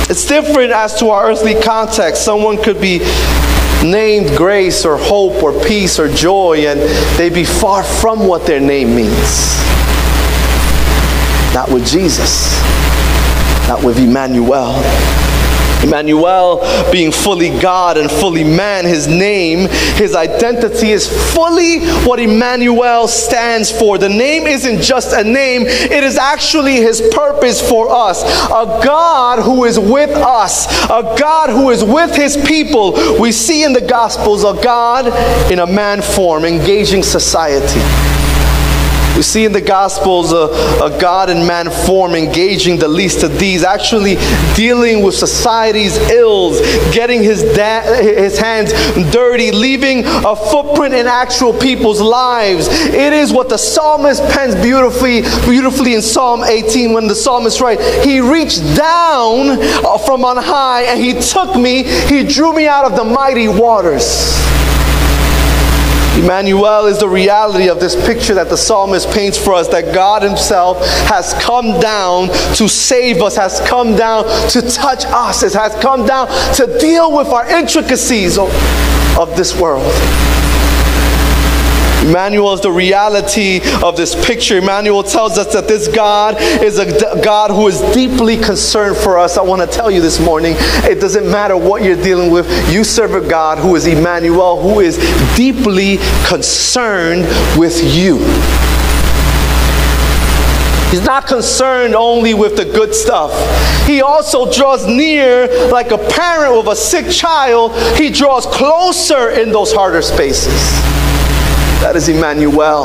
It's 0.08 0.24
different 0.26 0.72
as 0.72 0.98
to 1.00 1.10
our 1.10 1.30
earthly 1.30 1.60
context. 1.60 2.24
Someone 2.24 2.62
could 2.62 2.80
be 2.80 3.00
named 3.84 4.34
grace 4.38 4.86
or 4.86 4.96
hope 4.96 5.42
or 5.42 5.52
peace 5.64 5.98
or 5.98 6.08
joy 6.08 6.64
and 6.66 6.80
they'd 7.18 7.34
be 7.34 7.44
far 7.44 7.82
from 7.82 8.26
what 8.26 8.46
their 8.46 8.60
name 8.60 8.96
means. 8.96 9.60
Not 11.52 11.70
with 11.70 11.86
Jesus, 11.86 12.58
not 13.68 13.84
with 13.84 13.98
Emmanuel. 13.98 14.80
Emmanuel 15.82 16.60
being 16.92 17.12
fully 17.12 17.58
God 17.60 17.96
and 17.96 18.10
fully 18.10 18.44
man, 18.44 18.84
his 18.84 19.06
name, 19.06 19.68
his 19.96 20.14
identity 20.14 20.90
is 20.90 21.08
fully 21.34 21.80
what 22.04 22.20
Emmanuel 22.20 23.08
stands 23.08 23.70
for. 23.70 23.98
The 23.98 24.08
name 24.08 24.46
isn't 24.46 24.82
just 24.82 25.12
a 25.12 25.24
name, 25.24 25.62
it 25.66 26.04
is 26.04 26.18
actually 26.18 26.76
his 26.76 27.00
purpose 27.12 27.66
for 27.66 27.90
us. 27.90 28.22
A 28.46 28.80
God 28.84 29.42
who 29.42 29.64
is 29.64 29.78
with 29.78 30.10
us, 30.10 30.66
a 30.84 31.14
God 31.18 31.50
who 31.50 31.70
is 31.70 31.82
with 31.84 32.14
his 32.14 32.36
people. 32.36 32.92
We 33.20 33.32
see 33.32 33.64
in 33.64 33.72
the 33.72 33.80
Gospels 33.80 34.44
a 34.44 34.60
God 34.62 35.06
in 35.50 35.58
a 35.60 35.66
man 35.66 36.02
form 36.02 36.44
engaging 36.44 37.02
society 37.02 38.19
We 39.20 39.24
see 39.24 39.44
in 39.44 39.52
the 39.52 39.60
Gospels 39.60 40.32
a, 40.32 40.46
a 40.82 40.98
God 40.98 41.28
and 41.28 41.46
man 41.46 41.68
form 41.68 42.14
engaging 42.14 42.78
the 42.78 42.88
least 42.88 43.22
of 43.22 43.38
these, 43.38 43.64
actually 43.64 44.14
dealing 44.54 45.04
with 45.04 45.14
society's 45.14 45.98
ills, 46.08 46.58
getting 46.94 47.22
his, 47.22 47.42
his 47.42 48.38
hands 48.38 48.72
dirty, 49.12 49.50
leaving 49.50 50.04
a 50.06 50.34
footprint 50.34 50.94
in 50.94 51.06
actual 51.06 51.52
people's 51.52 52.00
lives. 52.00 52.68
It 52.70 53.12
is 53.12 53.30
what 53.30 53.50
the 53.50 53.58
psalmist 53.58 54.22
pens 54.30 54.54
beautifully, 54.54 55.20
beautifully 55.44 55.92
in 55.92 56.00
Psalm 56.00 56.42
18 56.42 56.94
when 56.94 57.06
the 57.06 57.14
psalmist 57.14 57.60
writes, 57.60 57.82
He 58.02 58.20
reached 58.20 58.62
down 58.74 59.58
uh, 59.84 59.98
from 59.98 60.24
on 60.24 60.38
high 60.38 60.84
and 60.84 60.98
He 60.98 61.12
took 61.20 61.56
me, 61.56 61.82
He 61.82 62.24
drew 62.24 62.54
me 62.54 62.66
out 62.66 62.86
of 62.86 62.96
the 62.96 63.04
mighty 63.04 63.48
waters. 63.48 64.34
Emmanuel 66.16 66.86
is 66.86 66.98
the 66.98 67.08
reality 67.08 67.68
of 67.68 67.80
this 67.80 67.94
picture 68.06 68.34
that 68.34 68.48
the 68.48 68.56
psalmist 68.56 69.10
paints 69.10 69.38
for 69.38 69.54
us 69.54 69.68
that 69.68 69.94
God 69.94 70.22
Himself 70.22 70.78
has 71.06 71.34
come 71.34 71.80
down 71.80 72.28
to 72.56 72.68
save 72.68 73.22
us, 73.22 73.36
has 73.36 73.60
come 73.60 73.94
down 73.94 74.24
to 74.50 74.60
touch 74.62 75.04
us, 75.06 75.40
has 75.42 75.74
come 75.76 76.04
down 76.06 76.26
to 76.54 76.78
deal 76.78 77.16
with 77.16 77.28
our 77.28 77.48
intricacies 77.48 78.38
of, 78.38 78.48
of 79.18 79.36
this 79.36 79.58
world. 79.58 79.86
Emmanuel 82.02 82.54
is 82.54 82.60
the 82.60 82.70
reality 82.70 83.60
of 83.84 83.96
this 83.96 84.14
picture. 84.26 84.58
Emmanuel 84.58 85.02
tells 85.02 85.36
us 85.36 85.52
that 85.52 85.68
this 85.68 85.86
God 85.86 86.36
is 86.40 86.78
a 86.78 87.20
God 87.22 87.50
who 87.50 87.68
is 87.68 87.80
deeply 87.94 88.36
concerned 88.38 88.96
for 88.96 89.18
us. 89.18 89.36
I 89.36 89.42
want 89.42 89.60
to 89.60 89.66
tell 89.66 89.90
you 89.90 90.00
this 90.00 90.18
morning 90.18 90.54
it 90.58 91.00
doesn't 91.00 91.30
matter 91.30 91.56
what 91.56 91.82
you're 91.82 92.02
dealing 92.02 92.30
with, 92.30 92.46
you 92.72 92.84
serve 92.84 93.14
a 93.14 93.28
God 93.28 93.58
who 93.58 93.76
is 93.76 93.86
Emmanuel, 93.86 94.60
who 94.60 94.80
is 94.80 94.96
deeply 95.36 95.98
concerned 96.26 97.22
with 97.58 97.82
you. 97.94 98.18
He's 100.90 101.04
not 101.04 101.26
concerned 101.26 101.94
only 101.94 102.34
with 102.34 102.56
the 102.56 102.64
good 102.64 102.94
stuff. 102.94 103.30
He 103.86 104.02
also 104.02 104.50
draws 104.50 104.86
near 104.86 105.46
like 105.70 105.92
a 105.92 105.98
parent 105.98 106.56
with 106.56 106.66
a 106.66 106.74
sick 106.74 107.08
child. 107.10 107.76
He 107.96 108.10
draws 108.10 108.44
closer 108.46 109.30
in 109.30 109.52
those 109.52 109.72
harder 109.72 110.02
spaces. 110.02 110.89
That 111.80 111.96
is 111.96 112.10
Emmanuel, 112.10 112.84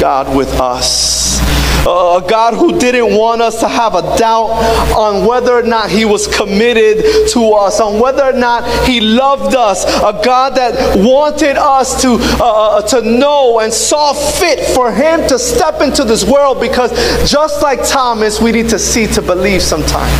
God 0.00 0.36
with 0.36 0.48
us. 0.60 1.40
a 1.82 2.24
God 2.30 2.54
who 2.54 2.78
didn't 2.78 3.12
want 3.18 3.42
us 3.42 3.58
to 3.58 3.66
have 3.66 3.96
a 3.96 4.16
doubt 4.16 4.50
on 4.96 5.26
whether 5.26 5.52
or 5.52 5.64
not 5.64 5.90
He 5.90 6.04
was 6.04 6.28
committed 6.28 7.28
to 7.30 7.50
us, 7.50 7.80
on 7.80 7.98
whether 7.98 8.22
or 8.22 8.34
not 8.34 8.86
He 8.86 9.00
loved 9.00 9.56
us. 9.56 9.84
A 9.84 10.20
God 10.24 10.54
that 10.54 10.96
wanted 10.96 11.56
us 11.56 12.00
to, 12.02 12.18
uh, 12.40 12.78
uh, 12.78 12.82
to 12.82 13.02
know 13.02 13.58
and 13.58 13.72
saw 13.72 14.12
fit 14.12 14.60
for 14.76 14.92
Him 14.92 15.26
to 15.28 15.36
step 15.36 15.80
into 15.80 16.04
this 16.04 16.24
world 16.24 16.60
because 16.60 16.92
just 17.28 17.62
like 17.62 17.80
Thomas, 17.88 18.40
we 18.40 18.52
need 18.52 18.68
to 18.68 18.78
see 18.78 19.08
to 19.08 19.20
believe 19.20 19.60
sometimes, 19.60 20.12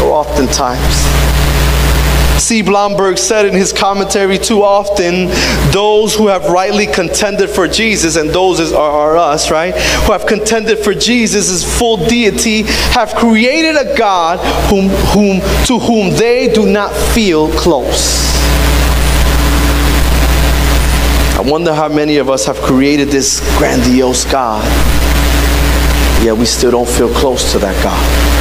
or 0.00 0.12
oftentimes. 0.12 1.25
C. 2.46 2.62
Blomberg 2.62 3.18
said 3.18 3.44
in 3.44 3.54
his 3.54 3.72
commentary 3.72 4.38
too 4.38 4.62
often, 4.62 5.26
those 5.72 6.14
who 6.14 6.28
have 6.28 6.44
rightly 6.44 6.86
contended 6.86 7.50
for 7.50 7.66
Jesus, 7.66 8.14
and 8.14 8.30
those 8.30 8.72
are, 8.72 8.76
are 8.76 9.16
us, 9.16 9.50
right? 9.50 9.74
Who 9.74 10.12
have 10.12 10.26
contended 10.26 10.78
for 10.78 10.94
Jesus' 10.94 11.64
full 11.76 11.96
deity, 11.96 12.62
have 12.92 13.16
created 13.16 13.74
a 13.74 13.96
God 13.96 14.38
whom, 14.70 14.90
whom, 15.10 15.40
to 15.66 15.80
whom 15.80 16.14
they 16.14 16.48
do 16.54 16.66
not 16.66 16.92
feel 16.94 17.48
close. 17.50 18.30
I 21.34 21.42
wonder 21.44 21.74
how 21.74 21.88
many 21.88 22.18
of 22.18 22.30
us 22.30 22.46
have 22.46 22.58
created 22.58 23.08
this 23.08 23.40
grandiose 23.58 24.24
God, 24.24 24.64
yet 26.24 26.36
we 26.36 26.44
still 26.44 26.70
don't 26.70 26.88
feel 26.88 27.12
close 27.12 27.50
to 27.50 27.58
that 27.58 27.82
God. 27.82 28.35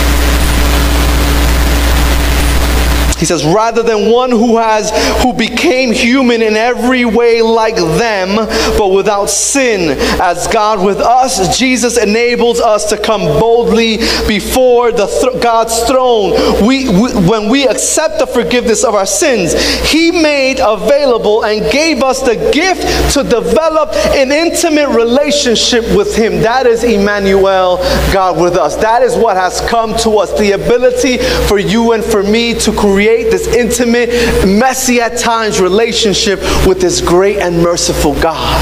He 3.18 3.26
says, 3.26 3.46
rather 3.46 3.82
than 3.82 4.12
one 4.12 4.30
who 4.30 4.58
has 4.58 4.92
who 5.24 5.32
became 5.34 5.94
human 5.94 6.42
in 6.42 6.56
every 6.56 7.06
way 7.06 7.42
like 7.42 7.76
them, 7.76 8.36
but 8.78 8.90
without 8.90 9.30
sin, 9.30 9.98
as 10.22 10.48
God 10.48 10.86
with 10.86 11.00
us, 11.00 11.58
Jesus 11.58 11.98
enables 11.98 12.60
us 12.60 12.90
to 12.90 12.98
come 12.98 13.22
boldly 13.22 13.98
before 14.28 14.92
the 14.92 15.08
th- 15.08 15.42
God's 15.42 15.80
throne. 15.84 16.34
We, 16.68 16.90
we, 16.90 17.14
when 17.28 17.50
we 17.50 17.68
accept 17.68 18.20
the 18.20 18.28
forgiveness 18.28 18.84
of 18.84 18.96
our 18.96 19.06
sins, 19.06 19.54
He 19.90 20.12
made 20.12 20.60
available 20.60 21.46
and 21.46 21.72
gave 21.72 22.04
us 22.04 22.22
the 22.22 22.36
gift 22.54 23.14
to 23.14 23.24
develop 23.24 23.94
an 24.16 24.32
intimate 24.32 24.90
relationship 24.90 25.84
with 25.96 26.16
Him. 26.16 26.42
That 26.42 26.68
is 26.68 26.84
Emmanuel, 26.84 27.78
God 28.12 28.42
with 28.42 28.56
us. 28.56 28.76
That 28.76 29.04
is 29.04 29.16
what 29.16 29.38
has 29.38 29.62
come 29.62 29.96
to 30.00 30.18
us. 30.18 30.38
The 30.38 30.52
ability 30.52 31.18
for 31.48 31.60
you 31.60 31.94
and 31.94 32.04
for 32.04 32.22
me 32.22 32.54
to 32.60 32.74
create 32.74 33.05
create 33.06 33.30
this 33.30 33.46
intimate, 33.46 34.10
messy 34.48 35.00
at 35.00 35.16
times 35.16 35.62
relationship 35.62 36.40
with 36.66 36.82
this 36.82 37.02
great 37.02 37.38
and 37.38 37.62
merciful 37.62 38.20
God. 38.20 38.60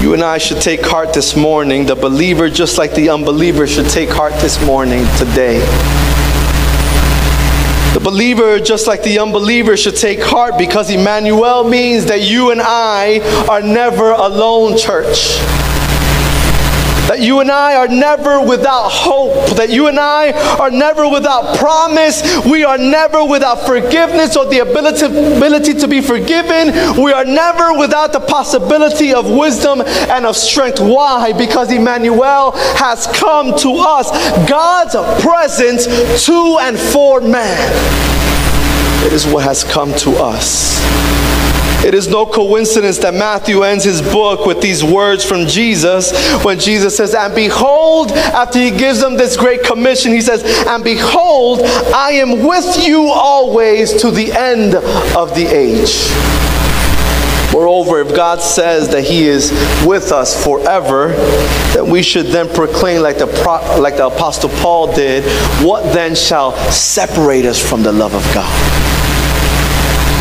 You 0.00 0.14
and 0.14 0.22
I 0.22 0.38
should 0.38 0.60
take 0.60 0.86
heart 0.86 1.12
this 1.12 1.34
morning. 1.34 1.84
The 1.84 1.96
believer, 1.96 2.48
just 2.48 2.78
like 2.78 2.94
the 2.94 3.10
unbeliever, 3.10 3.66
should 3.66 3.88
take 3.88 4.08
heart 4.08 4.34
this 4.34 4.64
morning, 4.64 5.04
today. 5.18 5.58
The 7.94 8.00
believer, 8.00 8.60
just 8.60 8.86
like 8.86 9.02
the 9.02 9.18
unbeliever, 9.18 9.76
should 9.76 9.96
take 9.96 10.22
heart 10.22 10.56
because 10.56 10.90
Emmanuel 10.90 11.64
means 11.64 12.04
that 12.04 12.20
you 12.20 12.52
and 12.52 12.60
I 12.62 13.18
are 13.48 13.62
never 13.62 14.12
alone, 14.12 14.78
church. 14.78 15.40
That 17.14 17.22
you 17.22 17.38
and 17.38 17.48
I 17.48 17.76
are 17.76 17.86
never 17.86 18.44
without 18.44 18.88
hope. 18.88 19.56
That 19.56 19.70
you 19.70 19.86
and 19.86 20.00
I 20.00 20.32
are 20.58 20.68
never 20.68 21.08
without 21.08 21.56
promise. 21.58 22.44
We 22.44 22.64
are 22.64 22.76
never 22.76 23.24
without 23.24 23.64
forgiveness 23.64 24.36
or 24.36 24.46
the 24.46 24.58
ability, 24.58 25.06
ability 25.06 25.74
to 25.74 25.86
be 25.86 26.00
forgiven. 26.00 27.00
We 27.00 27.12
are 27.12 27.24
never 27.24 27.78
without 27.78 28.12
the 28.12 28.18
possibility 28.18 29.14
of 29.14 29.30
wisdom 29.30 29.82
and 29.82 30.26
of 30.26 30.36
strength. 30.36 30.80
Why? 30.80 31.32
Because 31.32 31.70
Emmanuel 31.70 32.50
has 32.50 33.06
come 33.06 33.56
to 33.58 33.74
us. 33.74 34.10
God's 34.50 34.96
presence 35.22 35.86
to 36.26 36.58
and 36.62 36.76
for 36.76 37.20
man. 37.20 37.70
It 39.06 39.12
is 39.12 39.24
what 39.24 39.44
has 39.44 39.62
come 39.62 39.94
to 39.98 40.10
us. 40.16 40.82
It 41.84 41.94
is 41.94 42.08
no 42.08 42.24
coincidence 42.24 42.96
that 42.98 43.12
Matthew 43.12 43.62
ends 43.62 43.84
his 43.84 44.00
book 44.00 44.46
with 44.46 44.62
these 44.62 44.82
words 44.82 45.22
from 45.22 45.46
Jesus 45.46 46.12
when 46.42 46.58
Jesus 46.58 46.96
says, 46.96 47.14
And 47.14 47.34
behold, 47.34 48.12
after 48.12 48.58
he 48.58 48.70
gives 48.70 49.00
them 49.00 49.16
this 49.16 49.36
great 49.36 49.62
commission, 49.62 50.12
he 50.12 50.22
says, 50.22 50.42
And 50.66 50.82
behold, 50.82 51.60
I 51.62 52.12
am 52.12 52.46
with 52.46 52.86
you 52.86 53.08
always 53.08 53.92
to 54.00 54.10
the 54.10 54.32
end 54.32 54.74
of 54.74 55.34
the 55.34 55.46
age. 55.46 56.10
Moreover, 57.52 58.00
if 58.00 58.16
God 58.16 58.40
says 58.40 58.88
that 58.88 59.04
He 59.04 59.28
is 59.28 59.52
with 59.86 60.10
us 60.10 60.42
forever, 60.42 61.08
then 61.72 61.88
we 61.88 62.02
should 62.02 62.26
then 62.26 62.48
proclaim, 62.48 63.00
like 63.00 63.18
the, 63.18 63.26
like 63.80 63.96
the 63.96 64.08
Apostle 64.08 64.48
Paul 64.60 64.92
did, 64.92 65.22
what 65.64 65.94
then 65.94 66.16
shall 66.16 66.56
separate 66.72 67.46
us 67.46 67.60
from 67.60 67.84
the 67.84 67.92
love 67.92 68.12
of 68.12 68.24
God? 68.34 68.93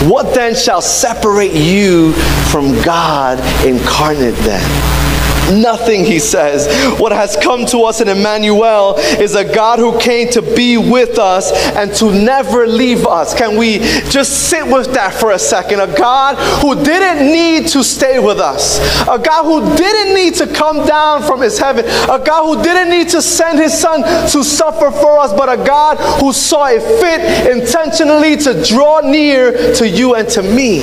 What 0.10 0.36
then 0.36 0.54
shall 0.54 0.82
separate 0.82 1.54
you 1.54 2.12
from 2.52 2.74
God 2.82 3.40
incarnate 3.66 4.36
then? 4.36 5.03
Nothing, 5.52 6.06
he 6.06 6.20
says. 6.20 6.68
What 7.00 7.12
has 7.12 7.36
come 7.36 7.66
to 7.68 7.84
us 7.84 8.02
in 8.02 8.08
Emmanuel 8.08 8.96
is 8.98 9.36
a 9.36 9.44
God 9.44 9.80
who 9.80 10.00
came 10.00 10.30
to 10.32 10.42
be 10.42 10.78
with 10.78 11.20
us 11.20 11.52
and 11.76 11.94
to 11.96 12.12
never 12.12 12.66
leave 12.66 13.06
us. 13.06 13.34
Can 13.34 13.58
we 13.58 13.80
just 14.10 14.50
sit 14.50 14.66
with 14.66 14.94
that 14.94 15.14
for 15.14 15.32
a 15.32 15.40
second? 15.40 15.82
A 15.82 15.98
God 15.98 16.38
who 16.62 16.82
didn't 16.84 17.28
need 17.28 17.68
to 17.70 17.84
stay 17.84 18.20
with 18.20 18.40
us, 18.40 18.80
a 19.04 19.20
God 19.20 19.44
who 19.44 19.76
didn't 19.76 20.16
need 20.16 20.36
to 20.36 20.48
come 20.48 20.86
down 20.86 21.22
from 21.22 21.42
his 21.42 21.60
heaven, 21.60 21.86
a 21.86 22.24
God 22.24 22.58
who 22.58 22.64
didn't 22.64 22.90
need 22.90 23.10
to 23.10 23.22
send 23.22 23.60
his 23.60 23.78
son 23.78 24.02
to 24.30 24.44
suffer 24.44 24.92
for 24.92 25.20
us, 25.20 25.34
but 25.34 25.50
a 25.50 25.64
God 25.64 25.98
who 26.22 26.32
saw 26.32 26.68
it 26.68 26.82
fit 26.82 27.52
intentionally 27.52 28.38
to 28.38 28.64
draw 28.64 29.02
near 29.02 29.74
to 29.76 29.88
you 29.88 30.16
and 30.16 30.28
to 30.30 30.42
me. 30.42 30.80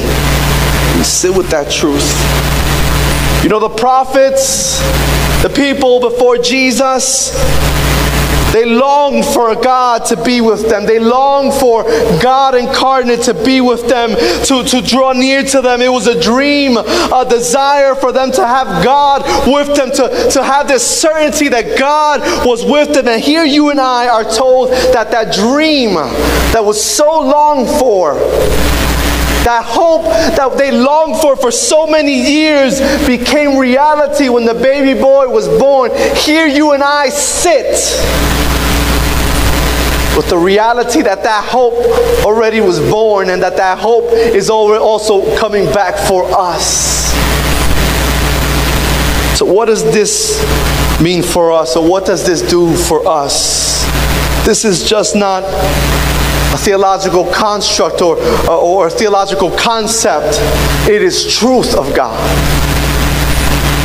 Sit 1.03 1.35
with 1.37 1.49
that 1.49 1.71
truth. 1.71 2.40
You 3.43 3.49
know, 3.49 3.59
the 3.59 3.71
prophets, 3.71 4.81
the 5.43 5.49
people 5.49 5.99
before 5.99 6.37
Jesus, 6.37 7.33
they 8.53 8.67
longed 8.67 9.25
for 9.25 9.55
God 9.55 10.05
to 10.07 10.23
be 10.23 10.41
with 10.41 10.69
them. 10.69 10.85
They 10.85 10.99
longed 10.99 11.55
for 11.55 11.85
God 12.21 12.55
incarnate 12.55 13.23
to 13.23 13.35
be 13.35 13.61
with 13.61 13.89
them, 13.89 14.11
to, 14.45 14.63
to 14.63 14.83
draw 14.83 15.13
near 15.13 15.43
to 15.43 15.63
them. 15.63 15.81
It 15.81 15.89
was 15.89 16.07
a 16.07 16.21
dream, 16.21 16.77
a 16.77 17.27
desire 17.29 17.95
for 17.95 18.13
them 18.13 18.31
to 18.33 18.47
have 18.47 18.85
God 18.85 19.23
with 19.47 19.75
them, 19.75 19.91
to, 19.93 20.31
to 20.33 20.43
have 20.43 20.69
this 20.69 20.85
certainty 21.01 21.49
that 21.49 21.79
God 21.79 22.21
was 22.45 22.65
with 22.65 22.93
them. 22.93 23.09
And 23.09 23.23
here 23.23 23.45
you 23.45 23.71
and 23.71 23.81
I 23.81 24.09
are 24.09 24.25
told 24.25 24.71
that 24.71 25.11
that 25.13 25.35
dream 25.35 25.95
that 25.95 26.63
was 26.63 26.83
so 26.83 27.21
longed 27.21 27.69
for 27.79 28.19
that 29.45 29.65
hope 29.65 30.05
that 30.05 30.59
they 30.59 30.71
longed 30.71 31.21
for 31.21 31.37
for 31.37 31.51
so 31.51 31.87
many 31.87 32.15
years 32.15 32.81
became 33.07 33.59
reality 33.59 34.29
when 34.29 34.45
the 34.45 34.55
baby 34.55 34.99
boy 35.01 35.29
was 35.29 35.49
born. 35.49 35.91
Here 36.17 36.47
you 36.47 36.73
and 36.73 36.83
I 36.83 37.09
sit 37.09 37.67
with 40.17 40.29
the 40.29 40.37
reality 40.37 41.03
that 41.03 41.23
that 41.23 41.45
hope 41.49 41.75
already 42.25 42.61
was 42.61 42.79
born 42.81 43.31
and 43.31 43.43
that 43.43 43.57
that 43.57 43.79
hope 43.79 44.13
is 44.13 44.51
also 44.51 45.37
coming 45.39 45.65
back 45.67 45.97
for 46.07 46.25
us. 46.37 47.11
So, 49.39 49.47
what 49.47 49.67
does 49.67 49.85
this 49.85 50.39
mean 51.01 51.23
for 51.23 51.51
us, 51.51 51.77
or 51.77 51.89
what 51.89 52.05
does 52.05 52.27
this 52.27 52.43
do 52.43 52.77
for 52.77 53.07
us? 53.09 53.85
This 54.45 54.67
is 54.67 54.89
just 54.89 55.17
not 55.17 55.43
a 56.53 56.59
theological 56.59 57.31
construct 57.33 58.03
or, 58.03 58.17
uh, 58.19 58.59
or 58.59 58.89
a 58.89 58.91
theological 58.91 59.51
concept, 59.57 60.39
it 60.89 61.03
is 61.03 61.37
truth 61.37 61.75
of 61.77 61.95
God. 61.95 62.19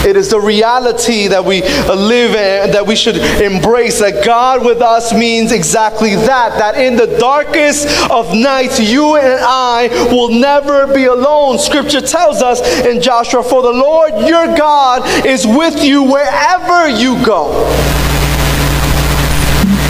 It 0.06 0.16
is 0.16 0.30
the 0.30 0.40
reality 0.40 1.28
that 1.28 1.44
we 1.44 1.64
live 1.64 2.36
in, 2.36 2.72
that 2.72 2.86
we 2.86 2.96
should 2.96 3.18
embrace. 3.18 4.00
That 4.00 4.24
God 4.24 4.64
with 4.64 4.80
us 4.80 5.12
means 5.12 5.52
exactly 5.52 6.14
that. 6.14 6.60
That 6.60 6.78
in 6.78 6.96
the 6.96 7.18
darkest 7.18 7.88
of 8.12 8.32
nights, 8.36 8.80
you 8.80 9.16
and 9.16 9.40
I 9.42 9.88
will 10.12 10.30
never 10.30 10.86
be 10.94 11.06
alone. 11.06 11.58
Scripture 11.58 12.02
tells 12.02 12.44
us 12.44 12.62
in 12.86 13.02
Joshua, 13.02 13.42
For 13.42 13.64
the 13.64 13.74
Lord 13.74 14.14
your 14.28 14.56
God 14.56 15.26
is 15.26 15.48
with 15.48 15.84
you 15.84 16.04
wherever 16.04 16.88
you 16.88 17.26
go. 17.26 18.05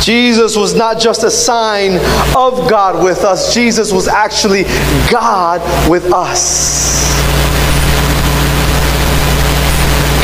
Jesus 0.06 0.56
was 0.56 0.76
not 0.76 1.00
just 1.00 1.24
a 1.24 1.32
sign 1.32 1.94
of 2.38 2.70
God 2.70 3.04
with 3.04 3.24
us, 3.24 3.56
Jesus 3.56 3.92
was 3.92 4.08
actually 4.08 4.66
God 5.10 5.90
with 5.90 6.14
us. 6.14 7.15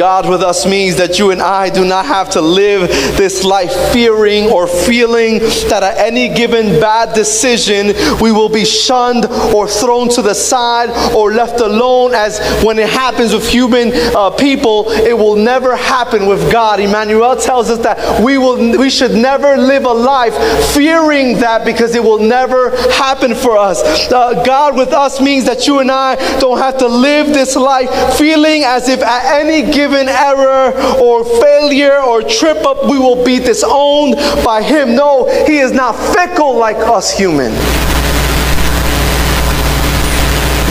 God 0.02 0.28
with 0.28 0.42
us 0.42 0.66
means 0.66 0.96
that 0.96 1.20
you 1.20 1.30
and 1.30 1.40
I 1.40 1.70
do 1.70 1.86
not 1.86 2.08
have 2.08 2.32
to 2.32 2.42
live 2.42 2.90
this 3.18 3.44
life 3.44 3.72
fearing 3.94 4.50
or 4.50 4.66
feeling 4.66 5.38
that 5.70 5.84
at 5.84 6.00
any 6.00 6.28
given 6.28 6.80
bad 6.82 7.14
decision 7.14 7.94
we 8.20 8.32
will 8.32 8.50
be 8.50 8.66
shunned 8.66 9.28
or 9.54 9.68
thrown 9.68 10.10
to 10.10 10.24
the 10.24 10.34
side 10.34 10.90
or 11.14 11.32
left 11.32 11.60
alone 11.60 12.16
as 12.16 12.40
when 12.64 12.80
it 12.80 12.90
happens 12.90 13.32
with 13.32 13.48
human 13.48 13.92
uh, 13.94 14.32
people 14.32 14.90
it 14.90 15.16
will 15.16 15.36
never 15.36 15.76
happen 15.76 16.26
with 16.26 16.52
God. 16.52 16.80
Emmanuel 16.80 17.36
tells 17.36 17.70
us 17.70 17.78
that 17.84 18.24
we 18.24 18.40
will 18.40 18.58
we 18.80 18.90
should 18.90 19.12
never 19.12 19.56
live 19.56 19.86
a 19.86 19.94
life 19.94 20.34
fearing 20.74 21.38
that 21.38 21.64
because 21.64 21.94
it 21.94 22.04
will 22.04 22.18
never 22.18 22.72
happen 22.94 23.36
for 23.36 23.56
us. 23.56 24.12
Uh, 24.12 24.44
God 24.44 24.76
with 24.76 24.94
us 24.94 25.22
means 25.22 25.46
that 25.46 25.68
you 25.68 25.78
and 25.78 25.92
I 25.92 26.16
don't 26.40 26.58
have 26.58 26.80
to 26.80 26.88
live 26.88 27.28
this 27.28 27.56
life 27.56 28.18
feeling 28.18 28.64
as 28.64 28.90
if 28.90 29.04
at 29.04 29.42
any 29.42 29.72
given 29.72 29.91
given 29.92 30.08
error 30.08 30.72
or 31.02 31.26
failure 31.42 32.00
or 32.00 32.22
trip 32.22 32.66
up, 32.66 32.86
we 32.86 32.98
will 32.98 33.24
be 33.26 33.40
disowned 33.40 34.16
by 34.44 34.62
Him. 34.62 34.96
No, 34.96 35.28
He 35.46 35.58
is 35.58 35.72
not 35.72 35.94
fickle 36.16 36.56
like 36.56 36.78
us 36.78 37.18
human. 37.18 37.52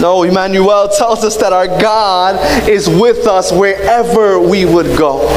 No, 0.01 0.23
Emmanuel 0.23 0.89
tells 0.89 1.25
us 1.25 1.37
that 1.37 1.53
our 1.53 1.67
God 1.67 2.69
is 2.69 2.89
with 2.89 3.27
us 3.27 3.53
wherever 3.53 4.41
we 4.41 4.65
would 4.65 4.97
go. 4.97 5.29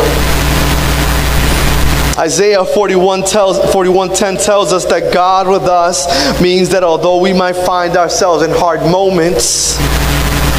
Isaiah 2.18 2.64
41 2.64 3.24
tells 3.24 3.58
41:10 3.74 4.46
tells 4.46 4.72
us 4.72 4.86
that 4.86 5.12
God 5.12 5.48
with 5.48 5.64
us 5.64 6.40
means 6.40 6.70
that 6.70 6.84
although 6.84 7.18
we 7.18 7.34
might 7.34 7.56
find 7.56 7.98
ourselves 7.98 8.44
in 8.44 8.52
hard 8.52 8.82
moments, 8.82 9.78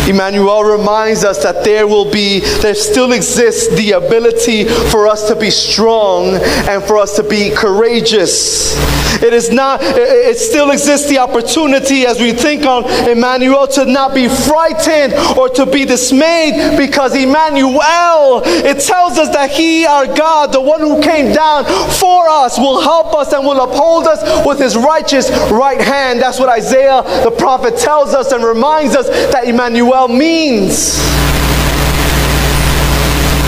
Emmanuel 0.09 0.65
reminds 0.65 1.25
us 1.25 1.43
that 1.43 1.65
there 1.65 1.87
will 1.87 2.11
be, 2.11 2.41
there 2.61 2.75
still 2.75 3.13
exists 3.13 3.75
the 3.77 3.93
ability 3.93 4.65
for 4.65 5.09
us 5.09 5.29
to 5.29 5.37
be 5.37 5.51
strong 5.51 6.35
and 6.69 6.83
for 6.83 6.99
us 6.99 7.17
to 7.17 7.23
be 7.23 7.51
courageous. 7.55 8.75
It 9.23 9.33
is 9.33 9.51
not, 9.51 9.81
it 9.83 10.37
still 10.37 10.71
exists 10.73 11.09
the 11.09 11.19
opportunity 11.19 12.05
as 12.05 12.21
we 12.21 12.33
think 12.33 12.65
on 12.65 12.85
Emmanuel 13.09 13.67
to 13.69 13.87
not 13.87 14.15
be 14.15 14.29
frightened 14.29 15.15
or 15.39 15.49
to 15.51 15.65
be 15.65 15.85
dismayed 15.85 16.77
because 16.77 17.15
Emmanuel, 17.15 18.43
it 18.45 18.81
tells 18.81 19.17
us 19.17 19.31
that 19.31 19.51
He, 19.51 19.87
our 19.87 20.07
God, 20.07 20.53
the 20.53 20.61
one 20.61 20.81
who 20.81 21.01
came 21.01 21.33
down 21.33 21.65
for 21.65 22.29
us, 22.29 22.59
will 22.59 22.83
help 22.83 23.15
us 23.15 23.33
and 23.33 23.47
will 23.47 23.63
uphold 23.63 24.07
us 24.07 24.45
with 24.45 24.59
His 24.59 24.77
righteous 24.77 25.31
right 25.51 25.81
hand. 25.81 26.21
That's 26.21 26.39
what 26.39 26.49
Isaiah 26.49 27.03
the 27.25 27.31
prophet 27.31 27.79
tells 27.79 28.15
us 28.15 28.33
and 28.33 28.45
reminds 28.45 28.97
us 28.97 29.09
that 29.33 29.47
Emmanuel 29.47 29.94
means. 30.09 30.99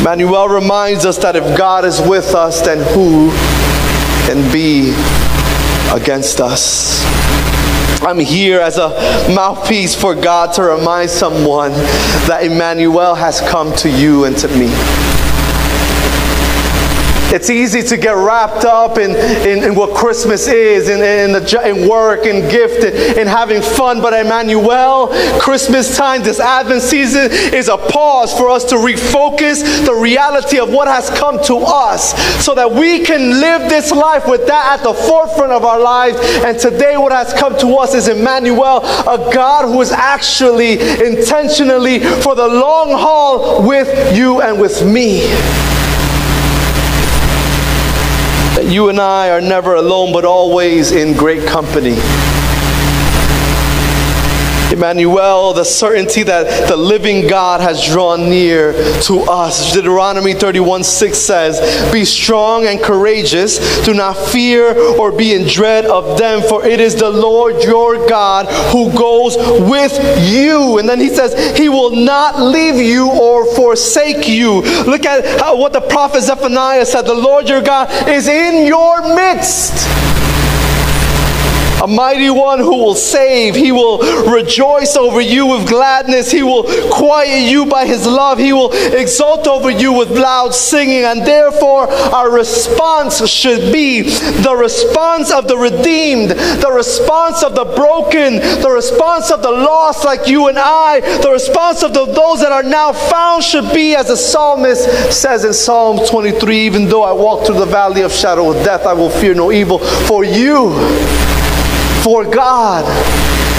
Emmanuel 0.01 0.49
reminds 0.49 1.05
us 1.05 1.19
that 1.19 1.35
if 1.35 1.59
God 1.59 1.85
is 1.85 2.01
with 2.01 2.35
us, 2.37 2.61
then 2.63 2.79
who 2.95 3.31
can 4.27 4.53
be 4.53 4.95
against 5.93 6.41
us. 6.41 7.05
I'm 8.03 8.21
here 8.21 8.61
as 8.61 8.79
a 8.79 8.91
mouthpiece 9.35 10.01
for 10.01 10.15
God 10.15 10.53
to 10.55 10.63
remind 10.63 11.11
someone 11.11 11.73
that 12.29 12.45
Emmanuel 12.45 13.17
has 13.17 13.41
come 13.41 13.75
to 13.79 13.91
you 13.91 14.27
and 14.27 14.37
to 14.39 14.49
me. 14.49 14.69
It's 17.29 17.51
easy 17.51 17.83
to 17.83 17.97
get 17.97 18.13
wrapped 18.13 18.65
up 18.65 18.99
in, 18.99 19.11
in, 19.47 19.65
in 19.65 19.75
what 19.75 19.97
Christmas 19.97 20.47
is, 20.47 20.89
in, 20.89 21.03
in, 21.03 21.33
the, 21.33 21.69
in 21.69 21.89
work 21.89 22.25
and 22.25 22.49
gift 22.49 22.85
and, 22.85 23.29
having 23.29 23.61
fun. 23.61 24.01
But 24.01 24.15
Emmanuel, 24.15 25.09
Christmas 25.41 25.97
time, 25.97 26.23
this 26.23 26.39
Advent 26.39 26.83
season 26.83 27.29
is 27.53 27.69
a 27.69 27.77
pause 27.77 28.33
for 28.33 28.49
us 28.49 28.65
to 28.67 28.77
refocus 28.77 29.85
the 29.85 29.93
reality 29.93 30.61
of 30.61 30.71
what 30.71 30.87
has 30.87 31.11
come 31.11 31.43
to 31.45 31.57
us 31.57 32.15
so 32.45 32.55
that 32.55 32.71
we 32.71 33.05
can 33.05 33.41
live 33.41 33.69
this 33.69 33.91
life 33.91 34.29
with 34.29 34.47
that 34.47 34.79
at 34.79 34.85
the 34.85 34.95
forefront 34.95 35.51
of 35.51 35.65
our 35.65 35.81
lives. 35.81 36.17
And 36.45 36.57
today, 36.57 36.97
what 36.97 37.11
has 37.11 37.33
come 37.35 37.59
to 37.59 37.75
us 37.75 37.95
is 37.95 38.07
Emmanuel, 38.07 38.79
a 38.79 39.31
God 39.35 39.67
who 39.67 39.81
is 39.81 39.91
actually 39.91 40.75
intentionally 41.05 41.99
for 41.99 42.37
the 42.37 42.47
long 42.47 42.91
haul 42.91 43.67
with 43.67 44.17
you 44.17 44.41
and 44.41 44.61
with 44.61 44.87
me 44.87 45.27
you 48.69 48.89
and 48.89 48.99
I 48.99 49.31
are 49.31 49.41
never 49.41 49.75
alone, 49.75 50.13
but 50.13 50.25
always 50.25 50.93
in 50.93 51.17
great 51.17 51.47
company. 51.47 51.97
Emmanuel, 54.77 55.53
the 55.53 55.65
certainty 55.65 56.23
that 56.23 56.69
the 56.69 56.77
living 56.77 57.27
God 57.27 57.61
has 57.61 57.85
drawn 57.85 58.29
near 58.29 58.73
to 59.03 59.21
us. 59.29 59.73
Deuteronomy 59.73 60.35
31 60.35 60.85
6 60.85 61.19
says, 61.19 61.93
Be 61.93 62.05
strong 62.05 62.67
and 62.67 62.81
courageous, 62.81 63.85
do 63.85 63.95
not 63.95 64.15
fear 64.15 64.77
or 64.99 65.11
be 65.13 65.35
in 65.35 65.49
dread 65.49 65.87
of 65.87 66.19
them, 66.19 66.43
for 66.43 66.65
it 66.65 66.81
is 66.81 66.95
the 66.95 67.11
Lord 67.11 67.63
your 67.63 68.07
God 68.09 68.47
who 68.73 68.93
goes 68.97 69.37
with 69.37 69.93
you. 70.31 70.79
And 70.79 70.89
then 70.89 71.01
he 71.01 71.09
says, 71.09 71.57
He 71.57 71.69
will 71.69 71.97
not 71.97 72.41
leave 72.41 72.77
you 72.77 73.11
or 73.11 73.47
forsake 73.55 74.29
you. 74.29 74.61
Look 74.85 75.05
at 75.07 75.41
how, 75.41 75.57
what 75.57 75.73
the 75.73 75.81
prophet 75.81 76.23
Zephaniah 76.23 76.85
said 76.85 77.03
the 77.03 77.15
Lord 77.15 77.49
your 77.49 77.63
God 77.63 78.09
is 78.09 78.29
in 78.29 78.67
your 78.67 79.15
midst 79.15 80.06
a 81.87 81.89
mighty 81.89 82.31
one 82.31 82.59
who 82.59 82.77
will 82.77 82.95
save. 82.95 83.55
He 83.55 83.71
will 83.71 83.99
rejoice 84.31 84.97
over 84.97 85.21
you 85.21 85.47
with 85.47 85.69
gladness. 85.69 86.31
He 86.31 86.43
will 86.43 86.65
quiet 86.91 87.49
you 87.49 87.67
by 87.67 87.87
his 87.87 88.07
love. 88.07 88.39
He 88.39 88.53
will 88.53 88.73
exult 88.73 89.47
over 89.47 89.71
you 89.71 89.93
with 89.93 90.11
loud 90.11 90.53
singing. 90.53 91.05
And 91.05 91.25
therefore, 91.25 91.89
our 91.89 92.31
response 92.31 93.27
should 93.29 93.73
be 93.73 94.03
the 94.03 94.57
response 94.57 95.31
of 95.31 95.47
the 95.47 95.57
redeemed, 95.57 96.31
the 96.31 96.73
response 96.73 97.45
of 97.45 97.55
the 97.55 97.65
broken, 97.65 98.35
the 98.37 98.71
response 98.71 99.31
of 99.31 99.43
the 99.43 99.51
lost, 99.51 100.05
like 100.05 100.27
you 100.27 100.49
and 100.49 100.59
I, 100.59 101.01
the 101.23 101.31
response 101.31 101.83
of 101.83 101.95
the, 101.95 102.05
those 102.07 102.41
that 102.41 102.51
are 102.51 102.63
now 102.63 102.93
found 102.93 103.45
should 103.45 103.73
be, 103.73 103.95
as 103.95 104.09
the 104.09 104.17
psalmist 104.17 105.13
says 105.13 105.45
in 105.45 105.53
Psalm 105.53 106.01
23 106.07 106.67
even 106.67 106.89
though 106.89 107.03
I 107.03 107.13
walk 107.13 107.47
through 107.47 107.59
the 107.59 107.67
valley 107.67 108.03
of 108.03 108.13
shadow 108.13 108.51
of 108.51 108.65
death, 108.65 108.87
I 108.87 108.93
will 108.93 109.11
fear 109.11 109.35
no 109.35 109.53
evil, 109.53 109.79
for 109.79 110.25
you 110.25 111.36
for 112.07 112.25
God 112.25 112.87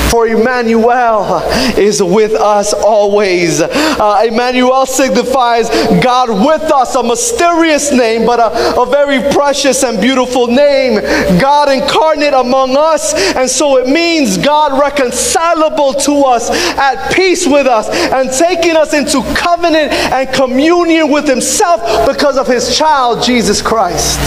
for 0.10 0.26
Emmanuel 0.26 1.42
is 1.78 2.02
with 2.02 2.34
us 2.34 2.74
always. 2.74 3.60
Uh, 3.60 4.24
Emmanuel 4.26 4.86
signifies 4.86 5.68
God 6.02 6.30
with 6.30 6.62
us, 6.72 6.96
a 6.96 7.04
mysterious 7.04 7.92
name, 7.92 8.26
but 8.26 8.40
a, 8.40 8.82
a 8.82 8.86
very 8.86 9.20
precious 9.34 9.84
and 9.84 10.00
beautiful 10.00 10.48
name. 10.48 11.02
God 11.42 11.68
incarnate 11.70 12.34
among 12.34 12.78
us, 12.78 13.14
and 13.36 13.50
so 13.50 13.80
it 13.80 13.90
means 13.90 14.38
God 14.38 14.80
reconcilable 14.80 15.94
to 15.96 16.14
us, 16.24 16.50
at 16.78 17.14
peace 17.14 17.46
with 17.46 17.68
us, 17.68 17.90
and 17.90 18.32
taking 18.32 18.78
us 18.78 18.94
into 18.94 19.22
covenant 19.36 19.92
and 19.92 20.34
communion 20.34 21.12
with 21.12 21.28
Himself 21.28 22.08
because 22.08 22.38
of 22.38 22.48
His 22.48 22.78
child, 22.78 23.26
Jesus 23.26 23.62
Christ. 23.62 24.18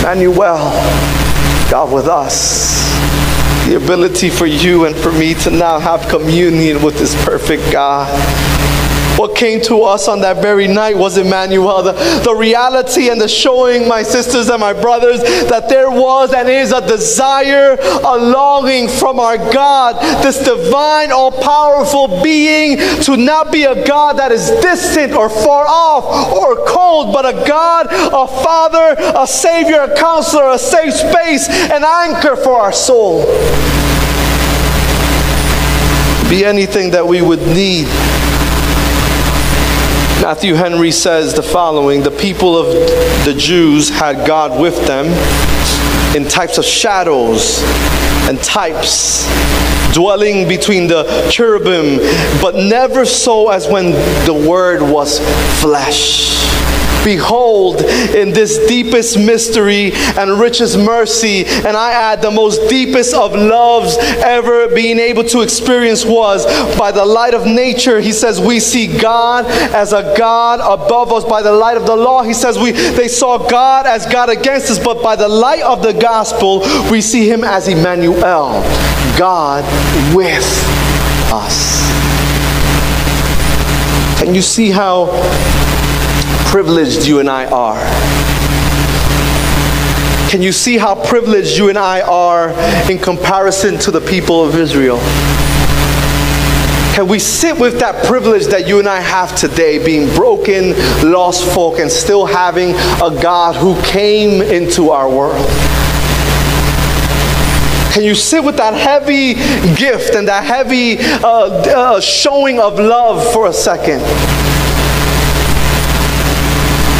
Emmanuel. 0.00 1.15
God 1.70 1.92
with 1.92 2.06
us. 2.06 2.86
the 3.66 3.76
ability 3.76 4.30
for 4.30 4.46
you 4.46 4.84
and 4.84 4.94
for 4.94 5.10
me 5.10 5.34
to 5.34 5.50
now 5.50 5.80
have 5.80 6.08
communion 6.08 6.80
with 6.82 6.96
this 6.98 7.14
perfect 7.24 7.72
God. 7.72 8.06
What 9.16 9.34
came 9.34 9.62
to 9.62 9.82
us 9.82 10.08
on 10.08 10.20
that 10.20 10.42
very 10.42 10.68
night 10.68 10.96
was 10.96 11.16
Emmanuel, 11.16 11.82
the, 11.82 11.92
the 12.24 12.34
reality 12.34 13.08
and 13.08 13.18
the 13.18 13.28
showing, 13.28 13.88
my 13.88 14.02
sisters 14.02 14.50
and 14.50 14.60
my 14.60 14.74
brothers, 14.74 15.22
that 15.48 15.70
there 15.70 15.90
was 15.90 16.34
and 16.34 16.50
is 16.50 16.70
a 16.72 16.86
desire, 16.86 17.78
a 17.80 18.16
longing 18.16 18.88
from 18.88 19.18
our 19.18 19.38
God, 19.38 19.96
this 20.22 20.44
divine, 20.44 21.12
all 21.12 21.32
powerful 21.32 22.22
being, 22.22 22.76
to 23.04 23.16
not 23.16 23.50
be 23.50 23.64
a 23.64 23.86
God 23.86 24.18
that 24.18 24.32
is 24.32 24.50
distant 24.60 25.14
or 25.14 25.30
far 25.30 25.64
off 25.66 26.32
or 26.32 26.66
cold, 26.66 27.14
but 27.14 27.24
a 27.24 27.46
God, 27.46 27.86
a 27.90 28.26
Father, 28.42 28.96
a 29.16 29.26
Savior, 29.26 29.80
a 29.80 29.96
counselor, 29.96 30.50
a 30.50 30.58
safe 30.58 30.92
space, 30.92 31.48
an 31.48 31.84
anchor 31.84 32.36
for 32.36 32.60
our 32.60 32.72
soul. 32.72 33.24
Be 36.28 36.44
anything 36.44 36.90
that 36.90 37.06
we 37.06 37.22
would 37.22 37.40
need 37.40 37.86
Matthew 40.26 40.54
Henry 40.54 40.90
says 40.90 41.34
the 41.34 41.40
following 41.40 42.02
The 42.02 42.10
people 42.10 42.58
of 42.58 42.66
the 43.24 43.32
Jews 43.38 43.88
had 43.88 44.26
God 44.26 44.60
with 44.60 44.74
them 44.84 45.06
in 46.16 46.28
types 46.28 46.58
of 46.58 46.64
shadows 46.64 47.62
and 48.28 48.36
types, 48.42 49.24
dwelling 49.94 50.48
between 50.48 50.88
the 50.88 51.28
cherubim, 51.30 51.98
but 52.42 52.56
never 52.56 53.04
so 53.04 53.50
as 53.50 53.68
when 53.68 53.92
the 54.26 54.34
Word 54.50 54.82
was 54.82 55.20
flesh. 55.60 56.34
Behold, 57.06 57.82
in 57.82 58.32
this 58.32 58.58
deepest 58.66 59.16
mystery 59.16 59.92
and 60.18 60.40
richest 60.40 60.76
mercy, 60.76 61.44
and 61.46 61.76
I 61.76 61.92
add 61.92 62.20
the 62.20 62.32
most 62.32 62.68
deepest 62.68 63.14
of 63.14 63.32
loves 63.32 63.96
ever 64.24 64.66
being 64.74 64.98
able 64.98 65.22
to 65.22 65.42
experience 65.42 66.04
was 66.04 66.44
by 66.76 66.90
the 66.90 67.04
light 67.04 67.32
of 67.32 67.46
nature. 67.46 68.00
He 68.00 68.10
says, 68.10 68.40
We 68.40 68.58
see 68.58 68.98
God 68.98 69.44
as 69.46 69.92
a 69.92 70.16
God 70.18 70.58
above 70.58 71.12
us. 71.12 71.22
By 71.22 71.42
the 71.42 71.52
light 71.52 71.76
of 71.76 71.86
the 71.86 71.94
law, 71.94 72.24
he 72.24 72.34
says, 72.34 72.58
we, 72.58 72.72
They 72.72 73.06
saw 73.06 73.38
God 73.38 73.86
as 73.86 74.04
God 74.06 74.28
against 74.28 74.68
us, 74.68 74.80
but 74.80 75.00
by 75.00 75.14
the 75.14 75.28
light 75.28 75.62
of 75.62 75.84
the 75.84 75.92
gospel, 75.92 76.62
we 76.90 77.00
see 77.00 77.30
him 77.30 77.44
as 77.44 77.68
Emmanuel, 77.68 78.16
God 79.16 79.62
with 80.12 80.42
us. 81.32 81.86
Can 84.18 84.34
you 84.34 84.42
see 84.42 84.70
how 84.70 85.06
privileged 86.46 87.06
you 87.06 87.20
and 87.20 87.28
I 87.28 87.46
are. 87.46 87.78
Can 90.30 90.42
you 90.42 90.52
see 90.52 90.76
how 90.76 90.94
privileged 91.06 91.56
you 91.56 91.68
and 91.68 91.78
I 91.78 92.00
are 92.00 92.50
in 92.90 92.98
comparison 92.98 93.78
to 93.80 93.90
the 93.90 94.00
people 94.00 94.44
of 94.44 94.56
Israel? 94.56 94.98
Can 96.96 97.08
we 97.08 97.18
sit 97.18 97.60
with 97.60 97.78
that 97.80 98.06
privilege 98.06 98.46
that 98.46 98.66
you 98.66 98.78
and 98.78 98.88
I 98.88 99.00
have 99.00 99.36
today, 99.36 99.84
being 99.84 100.08
broken, 100.14 100.70
lost 101.02 101.44
folk, 101.54 101.78
and 101.78 101.90
still 101.90 102.24
having 102.24 102.70
a 102.70 103.22
God 103.22 103.54
who 103.54 103.80
came 103.82 104.40
into 104.40 104.90
our 104.90 105.08
world? 105.08 105.46
Can 107.92 108.02
you 108.02 108.14
sit 108.14 108.42
with 108.42 108.56
that 108.56 108.74
heavy 108.74 109.34
gift 109.74 110.14
and 110.14 110.26
that 110.28 110.44
heavy 110.44 110.98
uh, 110.98 111.28
uh, 111.28 112.00
showing 112.00 112.60
of 112.60 112.78
love 112.78 113.32
for 113.32 113.46
a 113.46 113.52
second? 113.52 114.02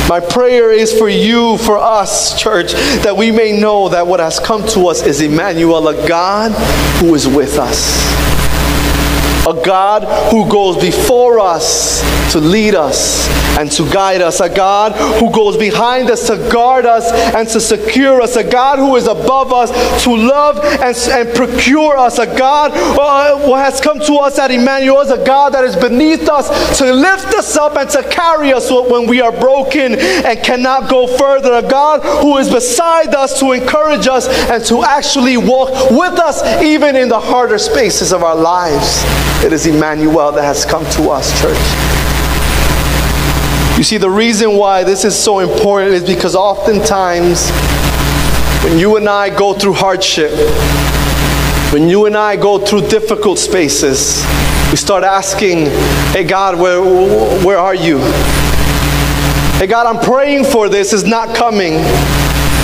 My 0.09 0.21
prayer 0.21 0.71
is 0.71 0.97
for 0.97 1.09
you, 1.09 1.59
for 1.59 1.79
us, 1.79 2.41
church, 2.41 2.73
that 3.03 3.17
we 3.17 3.33
may 3.33 3.59
know 3.59 3.89
that 3.89 4.07
what 4.07 4.21
has 4.21 4.39
come 4.39 4.67
to 4.69 4.87
us 4.87 5.03
is 5.05 5.21
Emmanuel, 5.21 5.89
a 5.89 6.07
God 6.07 6.53
who 7.01 7.15
is 7.15 7.27
with 7.27 7.59
us 7.59 8.16
a 9.47 9.55
God 9.65 10.03
who 10.33 10.51
goes 10.51 10.77
before 10.77 11.39
us 11.39 12.03
to 12.33 12.41
lead 12.41 12.75
us 12.75 13.29
and 13.59 13.71
to 13.73 13.89
guide 13.91 14.21
us, 14.21 14.41
a 14.41 14.55
God 14.55 14.93
who 15.21 15.33
goes 15.33 15.57
behind 15.57 16.11
us 16.11 16.27
to 16.27 16.37
guard 16.53 16.85
us 16.85 17.11
and 17.35 17.49
to 17.49 17.61
secure 17.61 18.21
us, 18.21 18.37
a 18.37 18.45
God 18.45 18.79
who 18.79 18.97
is 18.97 19.07
above 19.07 19.53
us 19.53 19.71
to 20.05 20.15
love 20.15 20.59
and, 20.59 20.97
and 21.11 21.35
procure 21.35 21.97
us, 21.97 22.19
a 22.19 22.27
God 22.27 22.73
uh, 22.75 23.39
who 23.39 23.55
has 23.55 23.81
come 23.81 24.01
to 24.01 24.15
us 24.15 24.39
at 24.39 24.51
Emmanuel, 24.51 25.01
a 25.01 25.25
God 25.25 25.55
that 25.55 25.65
is 25.65 25.77
beneath 25.77 26.29
us 26.29 26.79
to 26.79 26.93
lift 26.93 27.35
us 27.35 27.57
up 27.57 27.77
and 27.77 27.89
to 27.91 28.03
carry 28.11 28.53
us 28.53 28.71
when 28.71 29.07
we 29.07 29.21
are 29.21 29.33
broken 29.33 29.95
and 29.95 30.43
cannot 30.45 30.91
go 30.91 31.07
further, 31.07 31.55
a 31.55 31.63
God 31.63 32.01
who 32.23 32.37
is 32.39 32.51
beside 32.51 33.15
us 33.15 33.39
to 33.41 33.53
encourage 33.53 34.07
us 34.07 34.29
and 34.51 34.65
to 34.67 34.83
actually 34.83 35.37
walk 35.37 35.71
with 35.91 36.19
us 36.19 36.43
even 36.63 36.97
in 36.97 37.09
the 37.09 37.21
harder 37.21 37.59
spaces 37.59 38.13
of 38.13 38.23
our 38.23 38.37
lives. 38.37 39.36
It 39.47 39.53
is 39.53 39.65
Emmanuel 39.65 40.33
that 40.33 40.43
has 40.43 40.65
come 40.65 40.85
to 40.97 41.09
us, 41.09 41.31
church. 41.41 41.57
You 43.79 43.85
see, 43.85 43.97
the 43.97 44.11
reason 44.11 44.57
why 44.57 44.83
this 44.83 45.05
is 45.05 45.17
so 45.17 45.39
important 45.39 45.93
is 45.95 46.03
because 46.05 46.35
oftentimes 46.35 47.49
when 48.65 48.77
you 48.77 48.97
and 48.97 49.09
I 49.09 49.31
go 49.31 49.55
through 49.55 49.75
hardship, 49.75 50.33
when 51.73 51.89
you 51.89 52.07
and 52.07 52.17
I 52.17 52.35
go 52.35 52.59
through 52.59 52.89
difficult 52.89 53.39
spaces, 53.39 54.25
we 54.73 54.77
start 54.77 55.05
asking, 55.05 55.67
hey 56.11 56.25
God, 56.25 56.59
where, 56.59 56.83
where 57.45 57.59
are 57.59 57.77
you? 57.77 57.99
Hey 59.59 59.69
God, 59.69 59.87
I'm 59.87 60.05
praying 60.05 60.47
for 60.47 60.69
this, 60.69 60.93
it's 60.93 61.05
not 61.05 61.37
coming. 61.37 61.75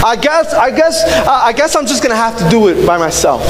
I 0.04 0.18
guess, 0.20 0.52
I 0.52 0.74
guess, 0.74 1.04
I 1.28 1.52
guess 1.52 1.76
I'm 1.76 1.86
just 1.86 2.02
gonna 2.02 2.16
have 2.16 2.36
to 2.38 2.50
do 2.50 2.66
it 2.66 2.84
by 2.84 2.98
myself. 2.98 3.42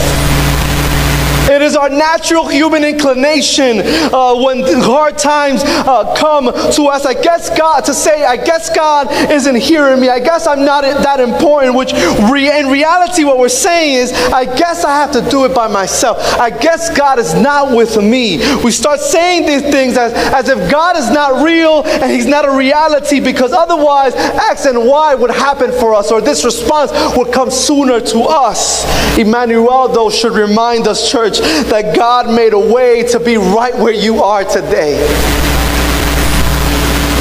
It 1.51 1.61
is 1.61 1.75
our 1.75 1.91
natural 1.91 2.47
human 2.47 2.85
inclination 2.85 3.81
uh, 3.81 4.35
when 4.37 4.63
hard 4.83 5.19
times 5.19 5.63
uh, 5.65 6.15
come 6.17 6.47
to 6.47 6.83
us. 6.85 7.05
I 7.05 7.15
guess 7.15 7.57
God, 7.59 7.85
to 7.87 7.95
say, 7.95 8.25
I 8.25 8.37
guess 8.37 8.75
God 8.75 9.09
isn't 9.31 9.57
hearing 9.57 10.01
me. 10.01 10.09
I 10.09 10.21
guess 10.21 10.47
I'm 10.47 10.65
not 10.65 10.83
that 10.83 11.19
important, 11.19 11.75
which 11.75 11.93
re 12.31 12.53
in 12.53 12.69
reality, 12.69 13.25
what 13.25 13.39
we're 13.39 13.49
saying 13.49 13.95
is, 13.95 14.13
I 14.13 14.45
guess 14.45 14.85
I 14.85 14.91
have 14.91 15.13
to 15.13 15.31
do 15.31 15.45
it 15.45 15.55
by 15.55 15.67
myself. 15.67 16.19
I 16.39 16.51
guess 16.51 16.97
God 16.97 17.19
is 17.19 17.35
not 17.35 17.75
with 17.75 17.97
me. 17.97 18.39
We 18.63 18.71
start 18.71 19.01
saying 19.01 19.47
these 19.47 19.63
things 19.63 19.97
as, 19.97 20.13
as 20.13 20.49
if 20.49 20.71
God 20.71 20.97
is 20.97 21.11
not 21.11 21.45
real 21.45 21.83
and 21.85 22.11
He's 22.11 22.27
not 22.27 22.45
a 22.45 22.53
reality 22.57 23.19
because 23.19 23.53
otherwise 23.53 24.15
X 24.15 24.67
and 24.67 24.87
Y 24.87 25.15
would 25.17 25.31
happen 25.31 25.73
for 25.73 25.95
us 25.95 26.13
or 26.13 26.21
this 26.21 26.45
response 26.45 26.93
would 27.17 27.33
come 27.33 27.51
sooner 27.51 28.01
to 28.01 28.21
us. 28.21 28.85
Emmanuel, 29.19 29.89
though, 29.89 30.09
should 30.09 30.33
remind 30.33 30.87
us, 30.87 31.11
church 31.11 31.33
church, 31.33 31.42
that 31.71 31.97
God 31.97 32.35
made 32.35 32.53
a 32.53 32.59
way 32.59 33.03
to 33.09 33.21
be 33.21 33.37
right 33.37 33.75
where 33.75 33.93
you 33.93 34.23
are 34.23 34.45
today. 34.45 35.52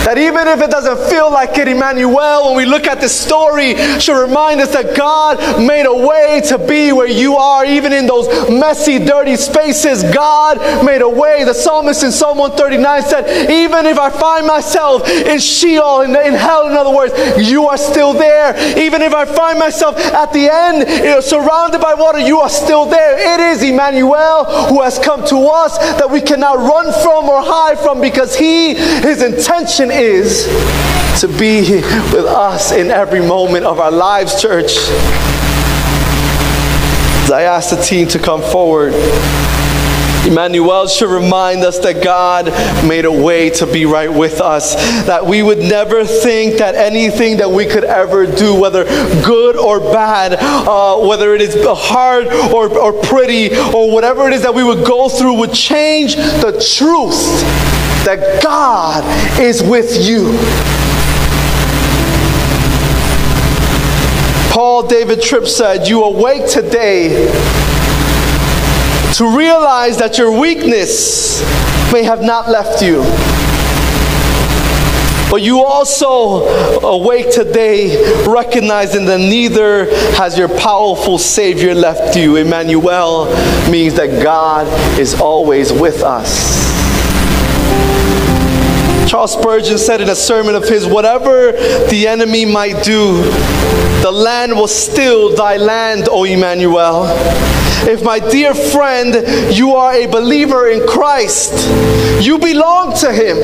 That 0.06 0.18
even 0.18 0.48
if 0.48 0.62
it 0.62 0.72
doesn't 0.72 1.10
feel 1.10 1.32
like 1.32 1.58
it, 1.58 1.68
Emmanuel, 1.68 2.48
when 2.48 2.58
we 2.58 2.66
look 2.66 2.88
at 2.88 3.00
this 3.00 3.18
story, 3.18 3.76
should 4.00 4.20
remind 4.20 4.60
us 4.60 4.74
that 4.74 4.98
God 4.98 5.38
made 5.62 5.86
a 5.86 5.94
way 5.94 6.42
to 6.48 6.58
be 6.58 6.92
where 6.92 7.08
you 7.08 7.36
are, 7.36 7.66
even 7.66 7.94
in 7.94 8.08
those 8.08 8.28
messy, 8.50 8.98
dirty 8.98 9.36
spaces. 9.36 10.04
God 10.04 10.58
made 10.84 11.02
a 11.02 11.10
way. 11.10 11.44
The 11.44 11.54
psalmist 11.54 12.04
in 12.04 12.12
Psalm 12.12 12.40
139 12.40 13.04
said, 13.04 13.52
Even 13.52 13.86
if 13.86 14.00
I 14.00 14.10
find 14.10 14.48
myself 14.48 15.08
in 15.08 15.40
Sheol, 15.40 16.02
in, 16.02 16.16
in 16.16 16.34
hell, 16.34 16.68
in 16.68 16.74
other 16.74 16.94
words, 16.94 17.14
you 17.50 17.68
are 17.68 17.78
still 17.78 18.14
there. 18.14 18.58
Even 18.80 19.04
if 19.04 19.14
I 19.14 19.26
find 19.26 19.60
myself 19.60 19.98
at 19.98 20.34
the 20.34 20.50
end, 20.52 20.90
you 21.04 21.12
know, 21.12 21.20
surrounded 21.20 21.80
by 21.80 21.94
water, 21.94 22.20
you 22.20 22.40
are 22.40 22.50
still 22.50 22.86
there. 22.86 23.36
It 23.36 23.40
is 23.40 23.62
Emmanuel 23.62 24.46
who 24.68 24.82
has 24.82 24.98
come 24.98 25.26
to 25.28 25.38
us 25.46 25.78
that 25.78 26.10
we 26.10 26.22
cannot 26.22 26.58
run 26.58 26.92
from 27.04 27.30
or 27.30 27.42
hide 27.44 27.78
from 27.78 28.02
because 28.02 28.36
he, 28.36 28.74
his 28.74 29.22
intention 29.22 29.91
is 29.92 30.46
to 31.22 31.28
be 31.28 31.62
with 32.14 32.26
us 32.26 32.72
in 32.72 32.90
every 32.90 33.20
moment 33.20 33.66
of 33.66 33.80
our 33.80 33.92
lives, 33.92 34.42
church. 34.42 34.78
As 37.24 37.32
I 37.32 37.44
ask 37.44 37.76
the 37.76 37.82
team 37.82 38.08
to 38.10 38.20
come 38.20 38.42
forward, 38.42 38.94
Emmanuel 40.26 40.88
should 40.88 41.10
remind 41.10 41.64
us 41.64 41.80
that 41.80 42.04
God 42.04 42.46
made 42.88 43.06
a 43.06 43.12
way 43.12 43.50
to 43.52 43.66
be 43.66 43.86
right 43.86 44.12
with 44.12 44.40
us. 44.40 44.76
That 45.06 45.26
we 45.26 45.42
would 45.42 45.58
never 45.58 46.06
think 46.06 46.58
that 46.58 46.76
anything 46.76 47.38
that 47.38 47.50
we 47.50 47.66
could 47.66 47.84
ever 47.84 48.26
do, 48.26 48.54
whether 48.60 48.84
good 49.24 49.58
or 49.58 49.80
bad, 49.80 50.34
uh, 50.40 50.98
whether 51.08 51.34
it 51.34 51.42
is 51.42 51.56
hard 51.66 52.28
or, 52.28 52.70
or 52.78 52.94
pretty, 52.94 53.56
or 53.74 53.92
whatever 53.92 54.28
it 54.28 54.34
is 54.34 54.44
that 54.44 54.54
we 54.54 54.64
would 54.64 54.86
go 54.86 55.10
through, 55.10 55.40
would 55.40 55.54
change 55.54 56.16
the 56.16 56.52
truth 56.78 57.81
that 58.06 58.42
God 58.44 59.04
is 59.40 59.62
with 59.62 60.06
you. 60.06 60.38
Paul 64.52 64.86
David 64.88 65.22
Tripp 65.22 65.48
said, 65.48 65.88
You 65.88 66.04
awake 66.04 66.50
today 66.50 67.28
to 69.16 69.38
realize 69.38 69.98
that 69.98 70.18
your 70.18 70.40
weakness 70.40 71.42
may 71.94 72.04
have 72.04 72.22
not 72.22 72.50
left 72.50 72.82
you. 72.82 73.02
But 75.32 75.42
you 75.42 75.64
also 75.64 76.44
awake 76.86 77.32
today 77.32 78.26
recognizing 78.26 79.06
that 79.06 79.20
neither 79.20 79.86
has 80.16 80.38
your 80.38 80.50
powerful 80.50 81.18
Savior 81.18 81.74
left 81.74 82.18
you. 82.18 82.36
Emmanuel 82.36 83.28
means 83.72 83.94
that 83.94 84.22
God 84.22 84.68
is 85.00 85.20
always 85.22 85.72
with 85.72 86.04
us. 86.04 86.71
Charles 89.12 89.34
Spurgeon 89.34 89.78
said 89.78 90.00
in 90.00 90.10
a 90.10 90.16
sermon 90.16 90.56
of 90.56 90.64
his, 90.70 90.88
Whatever 90.88 91.52
the 91.90 92.08
enemy 92.08 92.46
might 92.46 92.82
do, 92.82 93.22
the 94.02 94.10
land 94.10 94.56
was 94.56 94.74
still 94.74 95.36
thy 95.36 95.58
land, 95.58 96.08
O 96.10 96.24
Emmanuel. 96.24 97.08
If, 97.86 98.06
my 98.06 98.20
dear 98.20 98.54
friend, 98.54 99.14
you 99.54 99.76
are 99.76 99.94
a 99.94 100.06
believer 100.06 100.70
in 100.70 100.88
Christ, 100.88 101.52
you 102.26 102.40
belong 102.40 102.96
to 103.00 103.12
him. 103.12 103.36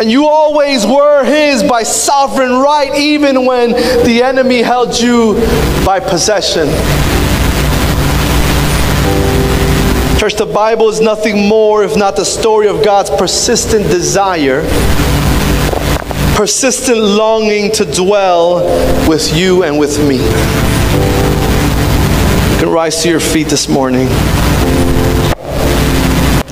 And 0.00 0.10
you 0.10 0.26
always 0.26 0.84
were 0.84 1.22
his 1.24 1.62
by 1.62 1.84
sovereign 1.84 2.54
right, 2.54 2.92
even 2.98 3.46
when 3.46 3.74
the 4.04 4.24
enemy 4.24 4.60
held 4.60 4.98
you 4.98 5.34
by 5.86 6.00
possession. 6.00 6.66
Church, 10.22 10.36
the 10.36 10.46
Bible 10.46 10.88
is 10.88 11.00
nothing 11.00 11.48
more 11.48 11.82
if 11.82 11.96
not 11.96 12.14
the 12.14 12.24
story 12.24 12.68
of 12.68 12.84
God's 12.84 13.10
persistent 13.10 13.90
desire, 13.90 14.62
persistent 16.36 16.96
longing 16.96 17.72
to 17.72 17.84
dwell 17.84 18.62
with 19.08 19.36
you 19.36 19.64
and 19.64 19.80
with 19.80 19.98
me. 19.98 20.18
You 20.18 20.32
can 22.60 22.68
rise 22.68 23.02
to 23.02 23.08
your 23.08 23.18
feet 23.18 23.48
this 23.48 23.68
morning. 23.68 24.06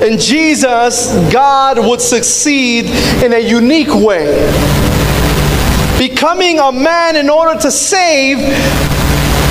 In 0.03 0.18
Jesus, 0.18 1.14
God 1.33 1.79
would 1.79 2.01
succeed 2.01 2.87
in 3.23 3.35
a 3.35 3.39
unique 3.39 3.95
way. 3.95 4.51
Becoming 5.97 6.59
a 6.59 6.73
man 6.73 7.14
in 7.14 7.31
order 7.31 7.57
to 7.61 7.71
save 7.71 8.39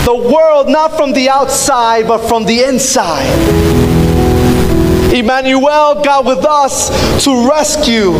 the 0.03 0.13
world 0.13 0.67
not 0.67 0.97
from 0.97 1.13
the 1.13 1.29
outside 1.29 2.05
but 2.05 2.27
from 2.27 2.43
the 2.43 2.65
inside. 2.65 3.88
Emmanuel, 5.13 6.03
God 6.03 6.25
with 6.25 6.45
us 6.45 6.89
to 7.23 7.49
rescue, 7.49 8.13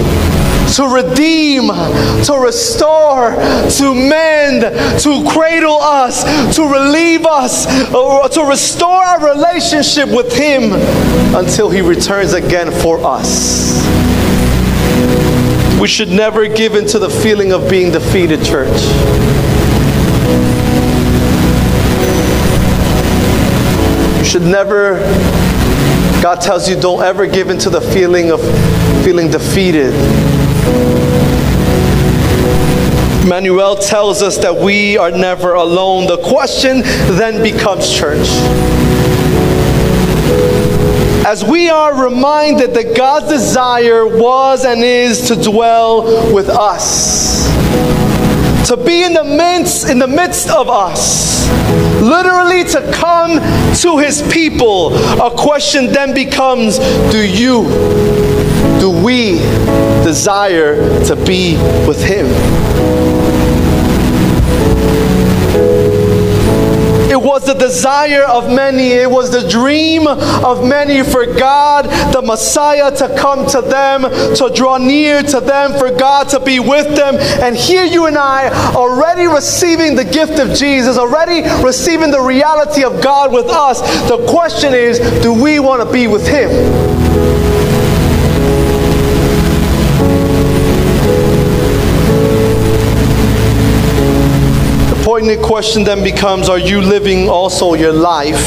to 0.75 0.87
redeem, 0.87 1.67
to 2.25 2.37
restore, 2.39 3.31
to 3.31 3.95
mend, 3.95 4.61
to 5.01 5.29
cradle 5.29 5.77
us, 5.81 6.23
to 6.55 6.63
relieve 6.63 7.25
us, 7.25 7.65
to 7.65 8.45
restore 8.47 9.03
our 9.03 9.33
relationship 9.33 10.09
with 10.09 10.35
Him 10.35 10.73
until 11.35 11.69
He 11.69 11.81
returns 11.81 12.33
again 12.33 12.71
for 12.71 12.99
us. 13.03 13.85
We 15.79 15.87
should 15.87 16.09
never 16.09 16.47
give 16.47 16.75
in 16.75 16.85
to 16.87 16.99
the 16.99 17.09
feeling 17.09 17.53
of 17.53 17.69
being 17.69 17.91
defeated, 17.91 18.43
church. 18.43 18.81
You 24.17 24.25
should 24.25 24.43
never 24.43 24.99
God 26.21 26.41
tells 26.41 26.69
you 26.69 26.79
don't 26.79 27.01
ever 27.01 27.25
give 27.25 27.49
into 27.49 27.69
the 27.69 27.79
feeling 27.79 28.29
of 28.29 28.41
feeling 29.05 29.31
defeated. 29.31 29.93
Emmanuel 33.23 33.77
tells 33.77 34.21
us 34.21 34.37
that 34.39 34.53
we 34.53 34.97
are 34.97 35.11
never 35.11 35.53
alone. 35.53 36.07
The 36.07 36.17
question 36.17 36.81
then 37.15 37.41
becomes 37.41 37.89
church. 37.95 38.27
As 41.25 41.45
we 41.45 41.69
are 41.69 42.03
reminded 42.03 42.73
that 42.73 42.97
God's 42.97 43.29
desire 43.29 44.05
was 44.05 44.65
and 44.65 44.83
is 44.83 45.27
to 45.29 45.35
dwell 45.35 46.33
with 46.33 46.49
us, 46.49 47.47
to 48.69 48.77
be 48.77 49.03
in 49.03 49.13
the 49.13 49.23
midst, 49.23 49.89
in 49.89 49.97
the 49.97 50.07
midst 50.07 50.47
of 50.47 50.69
us, 50.69 51.49
literally 52.03 52.63
to 52.63 52.91
come 52.93 53.39
to 53.73 53.97
his 53.97 54.21
people, 54.31 54.93
a 55.19 55.35
question 55.35 55.87
then 55.87 56.13
becomes 56.13 56.77
do 57.11 57.27
you, 57.27 57.63
do 58.79 58.91
we 59.03 59.39
desire 60.03 61.03
to 61.03 61.15
be 61.15 61.57
with 61.87 62.03
him? 62.03 62.27
Was 67.29 67.45
the 67.45 67.53
desire 67.53 68.23
of 68.23 68.47
many, 68.49 68.87
it 68.87 69.09
was 69.09 69.29
the 69.29 69.47
dream 69.47 70.07
of 70.07 70.65
many 70.67 71.03
for 71.03 71.27
God, 71.27 71.85
the 72.11 72.23
Messiah, 72.23 72.89
to 72.97 73.15
come 73.15 73.45
to 73.49 73.61
them, 73.61 74.01
to 74.35 74.51
draw 74.55 74.79
near 74.79 75.21
to 75.21 75.39
them, 75.39 75.73
for 75.77 75.91
God 75.91 76.27
to 76.29 76.39
be 76.39 76.59
with 76.59 76.95
them. 76.95 77.17
And 77.43 77.55
here 77.55 77.85
you 77.85 78.07
and 78.07 78.17
I, 78.17 78.49
already 78.73 79.27
receiving 79.27 79.95
the 79.95 80.05
gift 80.05 80.39
of 80.39 80.57
Jesus, 80.57 80.97
already 80.97 81.47
receiving 81.63 82.09
the 82.09 82.21
reality 82.21 82.83
of 82.83 82.99
God 83.03 83.31
with 83.31 83.45
us, 83.45 83.79
the 84.09 84.25
question 84.27 84.73
is 84.73 84.97
do 85.21 85.31
we 85.31 85.59
want 85.59 85.83
to 85.85 85.93
be 85.93 86.07
with 86.07 86.27
Him? 86.27 86.49
Poignant 95.19 95.41
question 95.45 95.83
then 95.83 96.01
becomes 96.01 96.47
Are 96.47 96.57
you 96.57 96.79
living 96.79 97.27
also 97.27 97.73
your 97.73 97.91
life 97.91 98.39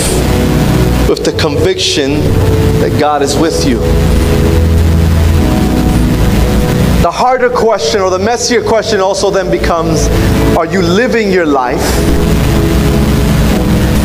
with 1.06 1.22
the 1.22 1.32
conviction 1.38 2.12
that 2.80 2.96
God 2.98 3.20
is 3.20 3.36
with 3.36 3.66
you? 3.66 3.78
The 7.02 7.10
harder 7.10 7.50
question 7.50 8.00
or 8.00 8.08
the 8.08 8.18
messier 8.18 8.64
question 8.64 9.00
also 9.00 9.30
then 9.30 9.50
becomes 9.50 10.06
Are 10.56 10.64
you 10.64 10.80
living 10.80 11.30
your 11.30 11.44
life 11.44 11.84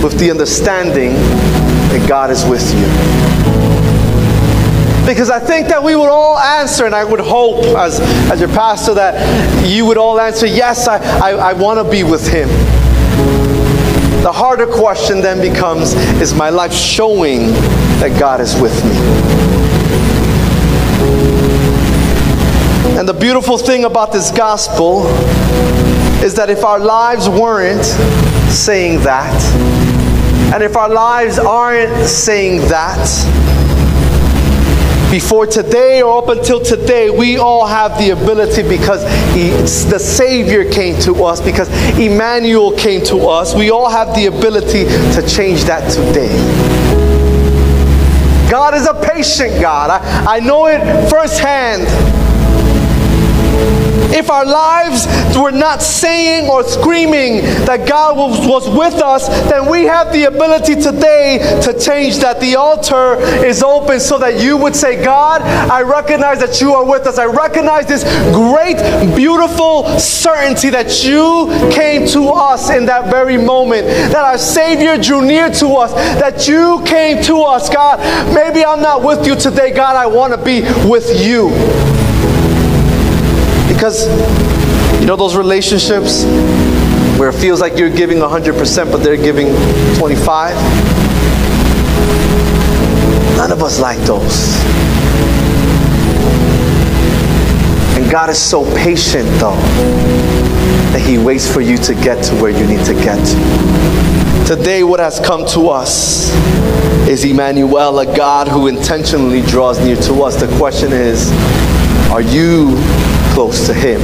with 0.04 0.20
the 0.20 0.30
understanding 0.30 1.14
that 1.14 2.06
God 2.06 2.32
is 2.32 2.44
with 2.44 2.74
you? 2.74 3.37
Because 5.08 5.30
I 5.30 5.40
think 5.40 5.70
that 5.70 5.82
we 5.82 5.96
would 5.96 6.10
all 6.10 6.38
answer, 6.38 6.86
and 6.86 6.94
I 6.94 7.06
would 7.06 7.22
hope 7.22 7.64
as, 7.78 8.02
as 8.30 8.42
your 8.42 8.50
pastor 8.50 8.94
that 8.96 9.66
you 9.66 9.86
would 9.86 9.98
all 9.98 10.20
answer, 10.20 10.46
yes, 10.46 10.90
I, 10.90 10.98
I, 10.98 11.32
I 11.32 11.54
want 11.54 11.80
to 11.80 11.90
be 11.90 12.04
with 12.04 12.28
him. 12.28 12.50
The 14.22 14.32
harder 14.34 14.68
question 14.68 15.22
then 15.22 15.40
becomes, 15.40 15.94
is 16.22 16.34
my 16.34 16.50
life 16.50 16.74
showing 16.74 17.54
that 18.02 18.20
God 18.20 18.42
is 18.42 18.60
with 18.60 18.76
me? 18.84 18.92
And 23.00 23.08
the 23.08 23.14
beautiful 23.14 23.58
thing 23.58 23.86
about 23.86 24.12
this 24.12 24.30
gospel 24.30 25.06
is 26.22 26.34
that 26.36 26.50
if 26.50 26.66
our 26.66 26.80
lives 26.80 27.30
weren't 27.30 27.86
saying 28.52 29.00
that, 29.04 29.42
and 30.54 30.62
if 30.62 30.76
our 30.76 30.90
lives 30.90 31.40
aren't 31.40 32.06
saying 32.06 32.60
that, 32.68 33.57
before 35.12 35.48
today 35.48 36.02
or 36.02 36.22
up 36.22 36.30
until 36.30 36.60
today, 36.60 37.10
we 37.10 37.38
all 37.38 37.66
have 37.66 37.98
the 37.98 38.10
ability 38.10 38.64
because 38.68 39.04
he, 39.34 39.50
the 39.90 40.00
Savior 40.00 40.70
came 40.70 41.00
to 41.02 41.24
us, 41.24 41.40
because 41.40 41.70
Emmanuel 41.98 42.76
came 42.76 43.04
to 43.06 43.28
us. 43.28 43.56
We 43.56 43.72
all 43.72 43.90
have 43.90 44.14
the 44.16 44.26
ability 44.26 44.86
to 44.86 45.26
change 45.28 45.64
that 45.66 45.90
today. 45.92 46.28
God 48.50 48.76
is 48.76 48.88
a 48.88 48.94
patient 48.94 49.62
God. 49.62 49.90
I, 49.90 50.38
I 50.38 50.40
know 50.40 50.68
it 50.68 51.10
firsthand. 51.10 51.86
If 54.10 54.32
our 54.32 54.46
lives 54.46 55.06
were 55.38 55.52
not 55.52 55.82
saying 55.82 56.50
or 56.50 56.64
screaming 56.64 57.42
that 57.66 57.88
God 57.88 58.18
was, 58.18 58.48
was 58.48 58.70
with 58.70 58.96
us, 58.96 59.28
then 59.50 59.70
we 59.70 59.84
have 59.84 60.12
the 60.12 60.24
ability 60.24 60.76
today 60.76 61.60
to 61.64 61.78
change 61.78 62.18
that. 62.20 62.40
The 62.40 62.56
altar 62.56 63.18
is 63.46 63.62
open 63.62 64.00
so 64.00 64.18
that 64.18 64.42
you 64.42 64.58
would 64.58 64.76
say, 64.76 65.04
God, 65.04 65.42
I 65.42 65.82
recognize 65.82 66.40
that 66.40 66.62
you 66.62 66.74
are 66.74 66.86
with 66.86 67.06
us. 67.06 67.18
I 67.20 67.26
recognize 67.26 67.86
this 67.86 68.04
great, 68.34 68.78
beautiful 69.16 70.00
certainty 70.00 70.70
that 70.70 71.04
you 71.04 71.48
came 71.72 72.08
to 72.08 72.30
us 72.30 72.70
in 72.70 72.86
that 72.86 73.12
very 73.12 73.38
moment, 73.38 73.88
that 73.88 74.24
our 74.24 74.38
Savior 74.38 74.98
drew 74.98 75.26
near 75.26 75.50
to 75.52 75.68
us, 75.76 75.94
that 75.94 76.48
you 76.48 76.82
came 76.86 77.22
to 77.24 77.42
us, 77.42 77.70
God. 77.70 78.00
Maybe 78.34 78.66
I'm 78.66 78.82
not 78.82 79.04
with 79.04 79.28
you 79.28 79.36
today, 79.36 79.72
God. 79.72 79.96
I 79.96 80.08
want 80.08 80.34
to 80.34 80.44
be 80.44 80.62
with 80.90 81.24
you. 81.24 81.97
Because, 83.78 84.08
you 85.00 85.06
know, 85.06 85.16
those 85.16 85.36
relationships 85.36 86.24
where 87.20 87.30
it 87.30 87.34
feels 87.34 87.62
like 87.62 87.78
you're 87.78 87.92
giving 87.92 88.18
100%, 88.18 88.92
but 88.92 89.04
they're 89.04 89.16
giving 89.16 89.50
25? 90.00 90.56
None 93.38 93.52
of 93.52 93.62
us 93.62 93.80
like 93.80 94.00
those. 94.00 94.60
And 97.96 98.10
God 98.10 98.32
is 98.32 98.42
so 98.42 98.66
patient, 98.78 99.30
though, 99.40 99.56
that 100.92 101.04
He 101.06 101.20
waits 101.20 101.48
for 101.48 101.62
you 101.62 101.78
to 101.78 101.94
get 101.94 102.24
to 102.24 102.34
where 102.42 102.50
you 102.50 102.66
need 102.66 102.84
to 102.86 102.96
get 102.96 103.24
to. 103.24 104.56
Today, 104.56 104.84
what 104.84 105.00
has 105.00 105.20
come 105.20 105.46
to 105.50 105.70
us 105.70 106.32
is 107.08 107.24
Emmanuel, 107.24 108.00
a 108.00 108.08
God 108.18 108.48
who 108.48 108.66
intentionally 108.66 109.44
draws 109.44 109.78
near 109.78 109.98
to 109.98 110.24
us. 110.24 110.42
The 110.42 110.48
question 110.58 110.92
is, 110.94 111.32
are 112.10 112.22
you 112.22 112.76
close 113.38 113.68
to 113.68 113.74
Him? 113.76 114.02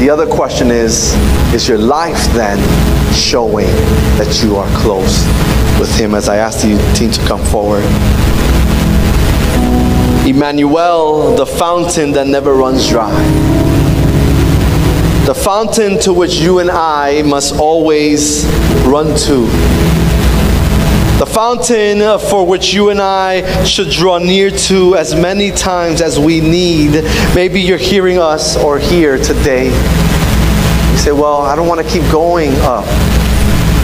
The 0.00 0.10
other 0.10 0.26
question 0.26 0.70
is, 0.70 1.14
is 1.54 1.66
your 1.66 1.78
life 1.78 2.26
then 2.34 2.58
showing 3.14 3.68
that 4.18 4.42
you 4.44 4.56
are 4.56 4.68
close 4.76 5.24
with 5.80 5.90
Him? 5.98 6.14
As 6.14 6.28
I 6.28 6.36
ask 6.36 6.60
the 6.60 6.76
team 6.94 7.10
to 7.10 7.26
come 7.26 7.42
forward. 7.46 7.84
Emmanuel, 10.28 11.34
the 11.36 11.46
fountain 11.46 12.12
that 12.12 12.26
never 12.26 12.52
runs 12.52 12.86
dry. 12.86 13.18
The 15.24 15.34
fountain 15.34 15.98
to 16.00 16.12
which 16.12 16.34
you 16.34 16.58
and 16.58 16.70
I 16.70 17.22
must 17.22 17.54
always 17.56 18.44
run 18.84 19.16
to. 19.20 19.97
The 21.18 21.26
fountain 21.26 22.00
uh, 22.00 22.16
for 22.16 22.46
which 22.46 22.72
you 22.72 22.90
and 22.90 23.00
I 23.00 23.64
should 23.64 23.90
draw 23.90 24.18
near 24.18 24.52
to 24.52 24.94
as 24.94 25.16
many 25.16 25.50
times 25.50 26.00
as 26.00 26.16
we 26.16 26.40
need. 26.40 27.02
Maybe 27.34 27.60
you're 27.60 27.76
hearing 27.76 28.18
us 28.18 28.56
or 28.56 28.78
here 28.78 29.18
today. 29.18 29.64
You 30.92 30.96
say, 30.96 31.10
Well, 31.10 31.42
I 31.42 31.56
don't 31.56 31.66
want 31.66 31.84
to 31.84 31.88
keep 31.92 32.08
going 32.12 32.52
up. 32.60 32.84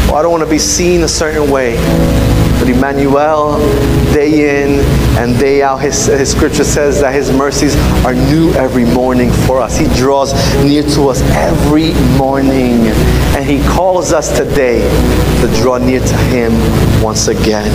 Well, 0.06 0.14
I 0.14 0.22
don't 0.22 0.30
want 0.30 0.44
to 0.44 0.48
be 0.48 0.60
seen 0.60 1.02
a 1.02 1.08
certain 1.08 1.50
way. 1.50 1.74
But 2.60 2.68
Emmanuel, 2.68 3.58
day 4.12 4.62
in 4.62 4.78
and 5.18 5.36
day 5.36 5.60
out, 5.60 5.78
his, 5.78 6.06
his 6.06 6.30
scripture 6.30 6.62
says 6.62 7.00
that 7.00 7.12
his 7.12 7.32
mercies 7.32 7.74
are 8.06 8.14
new 8.14 8.52
every 8.52 8.84
morning 8.84 9.32
for 9.32 9.60
us. 9.60 9.76
He 9.76 9.88
draws 9.96 10.32
near 10.62 10.84
to 10.84 11.08
us 11.08 11.20
every 11.32 11.94
morning. 12.16 12.92
And 13.44 13.52
he 13.52 13.68
calls 13.68 14.14
us 14.14 14.34
today 14.34 14.80
to 15.42 15.60
draw 15.60 15.76
near 15.76 16.00
to 16.00 16.16
him 16.16 16.54
once 17.02 17.28
again. 17.28 17.70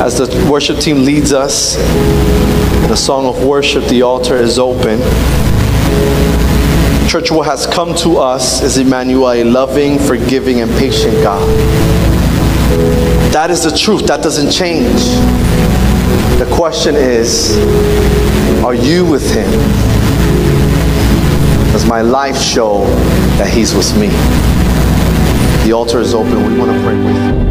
As 0.00 0.18
the 0.18 0.48
worship 0.50 0.80
team 0.80 1.04
leads 1.04 1.32
us 1.32 1.76
in 2.84 2.90
a 2.90 2.96
song 2.96 3.26
of 3.26 3.44
worship, 3.44 3.84
the 3.84 4.02
altar 4.02 4.34
is 4.34 4.58
open. 4.58 4.98
Church, 7.08 7.30
what 7.30 7.46
has 7.46 7.64
come 7.64 7.94
to 7.98 8.16
us 8.16 8.60
is 8.60 8.76
Emmanuel, 8.76 9.30
a 9.30 9.44
loving, 9.44 10.00
forgiving, 10.00 10.60
and 10.60 10.70
patient 10.72 11.14
God. 11.22 11.48
That 13.32 13.52
is 13.52 13.62
the 13.62 13.70
truth. 13.70 14.04
That 14.08 14.20
doesn't 14.20 14.50
change. 14.50 15.00
The 16.40 16.52
question 16.56 16.96
is, 16.96 17.56
are 18.64 18.74
you 18.74 19.06
with 19.06 19.32
him? 19.32 19.48
Does 21.70 21.86
my 21.86 22.00
life 22.00 22.36
show 22.36 22.82
that 23.38 23.48
he's 23.48 23.72
with 23.72 23.96
me? 23.96 24.08
The 25.64 25.72
altar 25.72 26.00
is 26.00 26.12
open. 26.12 26.34
We 26.34 26.58
want 26.58 26.72
to 26.72 26.82
pray 26.82 26.96
with 26.96 27.42
you. 27.42 27.47